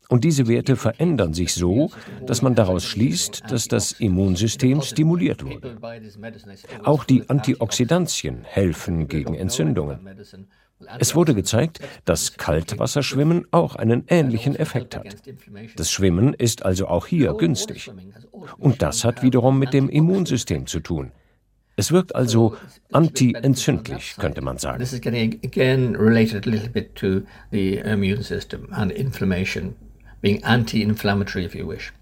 Und 0.09 0.25
diese 0.25 0.49
Werte 0.49 0.75
verändern 0.75 1.33
sich 1.33 1.53
so, 1.53 1.89
dass 2.25 2.41
man 2.41 2.53
daraus 2.53 2.83
schließt, 2.83 3.43
dass 3.49 3.69
das 3.69 3.93
Immunsystem 3.93 4.81
stimuliert 4.81 5.45
wurde. 5.45 5.77
Auch 6.83 7.05
die 7.05 7.29
Antioxidantien 7.29 8.43
helfen 8.43 9.07
gegen 9.07 9.35
Entzündungen. 9.35 9.99
Es 10.99 11.15
wurde 11.15 11.33
gezeigt, 11.33 11.79
dass 12.03 12.37
Kaltwasserschwimmen 12.37 13.47
auch 13.51 13.75
einen 13.77 14.03
ähnlichen 14.07 14.55
Effekt 14.55 14.97
hat. 14.97 15.15
Das 15.77 15.89
Schwimmen 15.89 16.33
ist 16.33 16.65
also 16.65 16.87
auch 16.87 17.07
hier 17.07 17.33
günstig. 17.35 17.89
Und 18.57 18.81
das 18.81 19.05
hat 19.05 19.23
wiederum 19.23 19.59
mit 19.59 19.73
dem 19.73 19.87
Immunsystem 19.87 20.67
zu 20.67 20.81
tun. 20.81 21.11
Es 21.77 21.91
wirkt 21.91 22.15
also 22.15 22.57
anti-entzündlich, 22.91 24.15
könnte 24.17 24.41
man 24.41 24.57
sagen. 24.57 24.79
This 24.79 24.93
is 24.93 25.01
getting 25.01 25.39
again 25.43 25.95
related 25.95 26.45
a 26.45 26.49
little 26.49 26.69
bit 26.69 26.95
to 26.95 27.21
the 27.51 27.77
immune 27.77 28.23
system 28.23 28.67
and 28.71 28.91
inflammation, 28.91 29.75
being 30.21 30.43
anti-inflammatory 30.43 31.45
if 31.45 31.55
you 31.55 31.67
wish. 31.67 31.93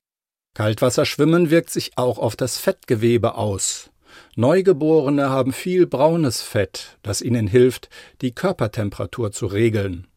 Kaltwasserschwimmen 0.55 1.51
wirkt 1.51 1.69
sich 1.69 1.91
auch 1.97 2.17
auf 2.17 2.35
das 2.35 2.57
Fettgewebe 2.57 3.35
aus. 3.35 3.91
Neugeborene 4.35 5.29
haben 5.29 5.53
viel 5.53 5.85
braunes 5.85 6.41
Fett, 6.41 6.97
das 7.03 7.21
ihnen 7.21 7.47
hilft, 7.47 7.89
die 8.21 8.33
Körpertemperatur 8.33 9.31
zu 9.31 9.45
regeln. 9.45 10.07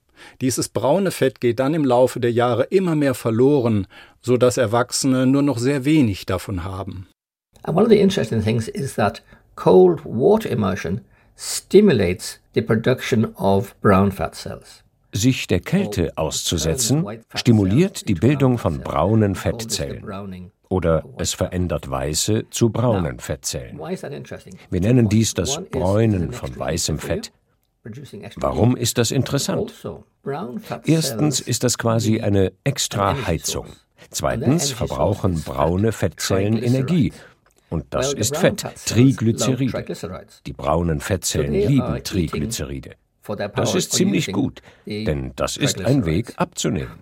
Dieses 0.40 0.68
braune 0.68 1.10
Fett 1.10 1.40
geht 1.40 1.58
dann 1.58 1.74
im 1.74 1.84
Laufe 1.84 2.20
der 2.20 2.32
Jahre 2.32 2.64
immer 2.64 2.94
mehr 2.94 3.14
verloren, 3.14 3.86
so 4.20 4.36
dass 4.36 4.56
Erwachsene 4.56 5.26
nur 5.26 5.42
noch 5.42 5.58
sehr 5.58 5.84
wenig 5.84 6.26
davon 6.26 6.64
haben. 6.64 7.08
And 7.64 7.76
one 7.76 7.84
of 7.84 7.90
the 7.90 8.00
interesting 8.00 8.42
things 8.42 8.68
is 8.68 8.94
that 8.94 9.22
cold 9.56 10.00
water 10.04 10.48
immersion 10.48 11.00
stimulates 11.36 12.38
the 12.54 12.62
production 12.62 13.34
of 13.36 13.74
brown 13.80 14.10
fat 14.10 14.34
cells. 14.34 14.82
Sich 15.14 15.46
der 15.46 15.60
Kälte 15.60 16.12
auszusetzen, 16.16 17.06
stimuliert 17.34 18.08
die 18.08 18.14
Bildung 18.14 18.56
von 18.56 18.80
braunen 18.80 19.34
Fettzellen 19.34 20.50
oder 20.70 21.04
es 21.18 21.34
verändert 21.34 21.90
weiße 21.90 22.48
zu 22.48 22.70
braunen 22.70 23.18
Fettzellen. 23.18 23.78
Wir 23.78 24.80
nennen 24.80 25.10
dies 25.10 25.34
das 25.34 25.60
Bräunen 25.70 26.32
von 26.32 26.58
weißem 26.58 26.98
Fett. 26.98 27.30
Warum 28.36 28.74
ist 28.74 28.96
das 28.96 29.10
interessant? 29.10 29.74
Erstens 30.84 31.40
ist 31.40 31.64
das 31.64 31.76
quasi 31.76 32.20
eine 32.20 32.52
Extraheizung. 32.64 33.66
Zweitens 34.10 34.70
verbrauchen 34.70 35.42
braune 35.42 35.92
Fettzellen 35.92 36.56
Energie. 36.56 37.12
Und 37.72 37.86
das 37.88 38.12
ist 38.12 38.36
Fett, 38.36 38.66
Triglyceride. 38.84 39.84
Die 40.44 40.52
braunen 40.52 41.00
Fettzellen 41.00 41.54
lieben 41.54 42.04
Triglyceride. 42.04 42.96
Das 43.54 43.74
ist 43.74 43.92
ziemlich 43.92 44.30
gut, 44.30 44.60
denn 44.86 45.32
das 45.36 45.56
ist 45.56 45.80
ein 45.80 46.04
Weg 46.04 46.34
abzunehmen. 46.36 46.92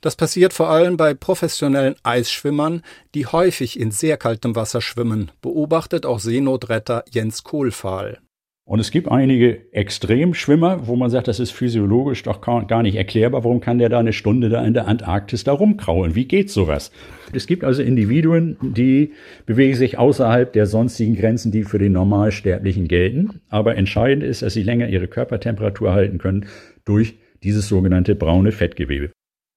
Das 0.00 0.14
passiert 0.14 0.52
vor 0.52 0.70
allem 0.70 0.96
bei 0.96 1.12
professionellen 1.12 1.96
Eisschwimmern, 2.04 2.82
die 3.14 3.26
häufig 3.26 3.78
in 3.78 3.90
sehr 3.90 4.16
kaltem 4.16 4.54
Wasser 4.54 4.80
schwimmen, 4.80 5.32
beobachtet 5.42 6.06
auch 6.06 6.20
Seenotretter 6.20 7.04
Jens 7.10 7.42
Kohlfahl. 7.42 8.20
Und 8.68 8.80
es 8.80 8.90
gibt 8.90 9.10
einige 9.10 9.72
Extremschwimmer, 9.72 10.86
wo 10.86 10.94
man 10.94 11.08
sagt, 11.08 11.26
das 11.26 11.40
ist 11.40 11.52
physiologisch 11.52 12.22
doch 12.24 12.42
gar 12.42 12.82
nicht 12.82 12.96
erklärbar. 12.96 13.42
Warum 13.42 13.60
kann 13.60 13.78
der 13.78 13.88
da 13.88 13.98
eine 13.98 14.12
Stunde 14.12 14.50
da 14.50 14.62
in 14.62 14.74
der 14.74 14.86
Antarktis 14.86 15.42
da 15.42 15.52
rumkraulen? 15.52 16.14
Wie 16.14 16.26
geht 16.26 16.50
sowas? 16.50 16.92
Es 17.32 17.46
gibt 17.46 17.64
also 17.64 17.80
Individuen, 17.80 18.58
die 18.60 19.14
bewegen 19.46 19.74
sich 19.74 19.96
außerhalb 19.96 20.52
der 20.52 20.66
sonstigen 20.66 21.16
Grenzen, 21.16 21.50
die 21.50 21.64
für 21.64 21.78
den 21.78 21.92
Normalsterblichen 21.92 22.88
gelten. 22.88 23.40
Aber 23.48 23.74
entscheidend 23.76 24.22
ist, 24.22 24.42
dass 24.42 24.52
sie 24.52 24.64
länger 24.64 24.90
ihre 24.90 25.08
Körpertemperatur 25.08 25.94
halten 25.94 26.18
können 26.18 26.44
durch 26.84 27.14
dieses 27.42 27.68
sogenannte 27.68 28.14
braune 28.16 28.52
Fettgewebe. 28.52 29.10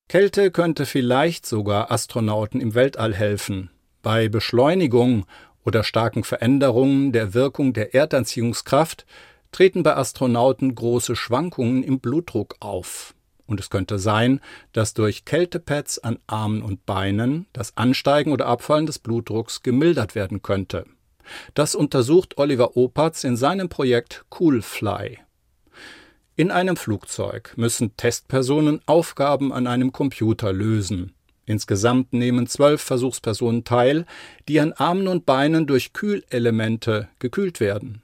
Kälte 0.07 0.51
könnte 0.51 0.85
vielleicht 0.85 1.45
sogar 1.45 1.91
Astronauten 1.91 2.61
im 2.61 2.75
Weltall 2.75 3.13
helfen. 3.13 3.71
Bei 4.01 4.29
Beschleunigung 4.29 5.25
oder 5.65 5.83
starken 5.83 6.23
Veränderungen 6.23 7.11
der 7.11 7.33
Wirkung 7.33 7.73
der 7.73 7.93
Erdanziehungskraft 7.93 9.05
treten 9.51 9.83
bei 9.83 9.95
Astronauten 9.95 10.73
große 10.75 11.15
Schwankungen 11.15 11.83
im 11.83 11.99
Blutdruck 11.99 12.55
auf. 12.59 13.13
Und 13.45 13.59
es 13.59 13.69
könnte 13.69 13.99
sein, 13.99 14.39
dass 14.71 14.93
durch 14.93 15.25
Kältepads 15.25 15.99
an 15.99 16.19
Armen 16.25 16.61
und 16.61 16.85
Beinen 16.85 17.47
das 17.51 17.75
Ansteigen 17.75 18.31
oder 18.31 18.45
Abfallen 18.45 18.85
des 18.85 18.99
Blutdrucks 18.99 19.61
gemildert 19.61 20.15
werden 20.15 20.41
könnte. 20.41 20.85
Das 21.53 21.75
untersucht 21.75 22.37
Oliver 22.37 22.77
Opatz 22.77 23.23
in 23.23 23.35
seinem 23.35 23.69
Projekt 23.69 24.25
Coolfly. 24.29 25.19
In 26.35 26.49
einem 26.49 26.77
Flugzeug 26.77 27.53
müssen 27.57 27.97
Testpersonen 27.97 28.79
Aufgaben 28.85 29.51
an 29.51 29.67
einem 29.67 29.91
Computer 29.91 30.53
lösen. 30.53 31.13
Insgesamt 31.51 32.13
nehmen 32.13 32.47
zwölf 32.47 32.81
Versuchspersonen 32.81 33.65
teil, 33.65 34.05
die 34.47 34.61
an 34.61 34.71
Armen 34.71 35.09
und 35.09 35.25
Beinen 35.25 35.67
durch 35.67 35.91
Kühlelemente 35.91 37.09
gekühlt 37.19 37.59
werden. 37.59 38.01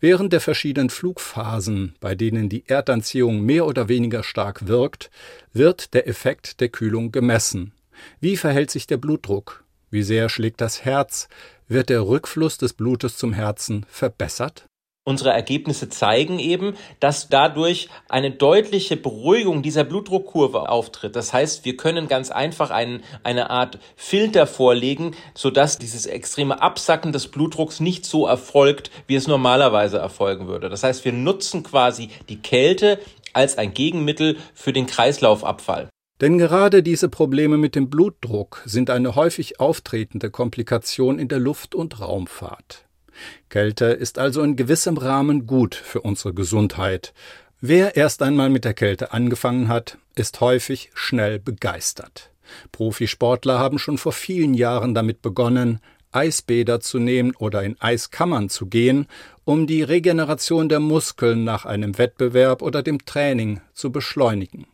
Während 0.00 0.32
der 0.32 0.40
verschiedenen 0.40 0.90
Flugphasen, 0.90 1.94
bei 2.00 2.16
denen 2.16 2.48
die 2.48 2.66
Erdanziehung 2.66 3.42
mehr 3.42 3.66
oder 3.66 3.88
weniger 3.88 4.24
stark 4.24 4.66
wirkt, 4.66 5.10
wird 5.52 5.94
der 5.94 6.08
Effekt 6.08 6.60
der 6.60 6.68
Kühlung 6.68 7.12
gemessen. 7.12 7.72
Wie 8.18 8.36
verhält 8.36 8.72
sich 8.72 8.88
der 8.88 8.96
Blutdruck? 8.96 9.62
Wie 9.90 10.02
sehr 10.02 10.28
schlägt 10.28 10.60
das 10.60 10.84
Herz? 10.84 11.28
Wird 11.68 11.90
der 11.90 12.04
Rückfluss 12.04 12.58
des 12.58 12.72
Blutes 12.72 13.16
zum 13.16 13.32
Herzen 13.32 13.86
verbessert? 13.88 14.66
Unsere 15.04 15.30
Ergebnisse 15.30 15.88
zeigen 15.88 16.38
eben, 16.38 16.74
dass 17.00 17.30
dadurch 17.30 17.88
eine 18.10 18.30
deutliche 18.30 18.98
Beruhigung 18.98 19.62
dieser 19.62 19.82
Blutdruckkurve 19.82 20.68
auftritt. 20.68 21.16
Das 21.16 21.32
heißt, 21.32 21.64
wir 21.64 21.78
können 21.78 22.06
ganz 22.06 22.30
einfach 22.30 22.70
einen, 22.70 23.02
eine 23.22 23.48
Art 23.48 23.78
Filter 23.96 24.46
vorlegen, 24.46 25.16
sodass 25.34 25.78
dieses 25.78 26.04
extreme 26.04 26.60
Absacken 26.60 27.12
des 27.12 27.28
Blutdrucks 27.28 27.80
nicht 27.80 28.04
so 28.04 28.26
erfolgt, 28.26 28.90
wie 29.06 29.14
es 29.14 29.26
normalerweise 29.26 29.96
erfolgen 29.96 30.48
würde. 30.48 30.68
Das 30.68 30.82
heißt, 30.82 31.02
wir 31.06 31.14
nutzen 31.14 31.62
quasi 31.62 32.10
die 32.28 32.42
Kälte 32.42 33.00
als 33.32 33.56
ein 33.56 33.72
Gegenmittel 33.72 34.36
für 34.52 34.74
den 34.74 34.86
Kreislaufabfall. 34.86 35.88
Denn 36.20 36.36
gerade 36.36 36.82
diese 36.82 37.08
Probleme 37.08 37.56
mit 37.56 37.74
dem 37.74 37.88
Blutdruck 37.88 38.62
sind 38.66 38.90
eine 38.90 39.14
häufig 39.14 39.60
auftretende 39.60 40.30
Komplikation 40.30 41.18
in 41.18 41.28
der 41.28 41.38
Luft- 41.38 41.74
und 41.74 42.00
Raumfahrt. 42.00 42.84
Kälte 43.48 43.86
ist 43.86 44.18
also 44.18 44.42
in 44.42 44.56
gewissem 44.56 44.96
Rahmen 44.96 45.46
gut 45.46 45.74
für 45.74 46.00
unsere 46.00 46.34
Gesundheit. 46.34 47.12
Wer 47.60 47.96
erst 47.96 48.22
einmal 48.22 48.50
mit 48.50 48.64
der 48.64 48.74
Kälte 48.74 49.12
angefangen 49.12 49.68
hat, 49.68 49.98
ist 50.14 50.40
häufig 50.40 50.90
schnell 50.94 51.38
begeistert. 51.38 52.30
Profisportler 52.72 53.58
haben 53.58 53.78
schon 53.78 53.98
vor 53.98 54.12
vielen 54.12 54.54
Jahren 54.54 54.94
damit 54.94 55.22
begonnen, 55.22 55.80
Eisbäder 56.12 56.80
zu 56.80 56.98
nehmen 56.98 57.34
oder 57.36 57.62
in 57.62 57.80
Eiskammern 57.80 58.48
zu 58.48 58.66
gehen, 58.66 59.06
um 59.44 59.66
die 59.66 59.82
Regeneration 59.82 60.68
der 60.68 60.80
Muskeln 60.80 61.44
nach 61.44 61.66
einem 61.66 61.98
Wettbewerb 61.98 62.62
oder 62.62 62.82
dem 62.82 63.04
Training 63.04 63.60
zu 63.74 63.92
beschleunigen. 63.92 64.66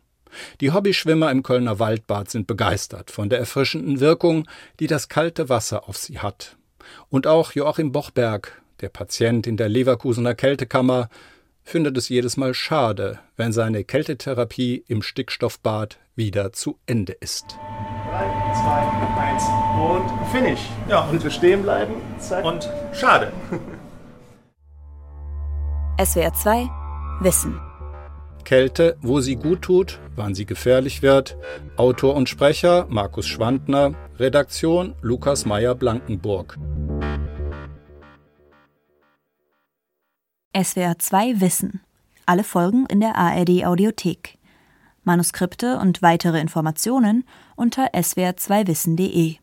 Die 0.61 0.71
Hobbyschwimmer 0.71 1.31
im 1.31 1.43
Kölner 1.43 1.79
Waldbad 1.79 2.29
sind 2.29 2.47
begeistert 2.47 3.11
von 3.11 3.29
der 3.29 3.39
erfrischenden 3.39 3.99
Wirkung, 3.99 4.47
die 4.79 4.87
das 4.87 5.09
kalte 5.09 5.49
Wasser 5.49 5.87
auf 5.87 5.97
sie 5.97 6.19
hat. 6.19 6.57
Und 7.09 7.27
auch 7.27 7.53
Joachim 7.53 7.91
Bochberg, 7.91 8.61
der 8.81 8.89
Patient 8.89 9.47
in 9.47 9.57
der 9.57 9.69
Leverkusener 9.69 10.35
Kältekammer, 10.35 11.09
findet 11.63 11.97
es 11.97 12.09
jedes 12.09 12.37
Mal 12.37 12.53
schade, 12.53 13.19
wenn 13.35 13.51
seine 13.51 13.83
Kältetherapie 13.83 14.83
im 14.87 15.01
Stickstoffbad 15.01 15.97
wieder 16.15 16.53
zu 16.53 16.79
Ende 16.85 17.13
ist. 17.13 17.57
3, 18.09 18.19
2, 18.53 18.87
1 19.21 19.43
und 19.81 20.27
Finish. 20.31 20.61
Ja, 20.87 21.01
und 21.01 21.23
wir 21.23 21.31
stehen 21.31 21.63
bleiben. 21.63 21.95
Zack. 22.19 22.45
Und 22.45 22.69
schade. 22.93 23.31
SWR 26.03 26.33
2 26.33 26.69
Wissen. 27.21 27.66
Kälte, 28.47 28.95
wo 29.01 29.19
sie 29.19 29.35
gut 29.35 29.61
tut, 29.63 29.99
wann 30.15 30.33
sie 30.33 30.45
gefährlich 30.45 31.01
wird. 31.01 31.35
Autor 31.75 32.15
und 32.15 32.29
Sprecher 32.29 32.85
Markus 32.87 33.27
Schwandner, 33.27 33.93
Redaktion 34.17 34.95
Lukas 35.01 35.45
Meyer-Blankenburg. 35.45 36.57
SWR 40.55 40.97
2 40.97 41.41
Wissen. 41.41 41.81
Alle 42.25 42.45
Folgen 42.45 42.85
in 42.85 43.01
der 43.01 43.17
ARD 43.17 43.65
Audiothek. 43.65 44.37
Manuskripte 45.03 45.77
und 45.79 46.01
weitere 46.01 46.39
Informationen 46.39 47.25
unter 47.57 47.93
swr2wissen.de 47.95 49.35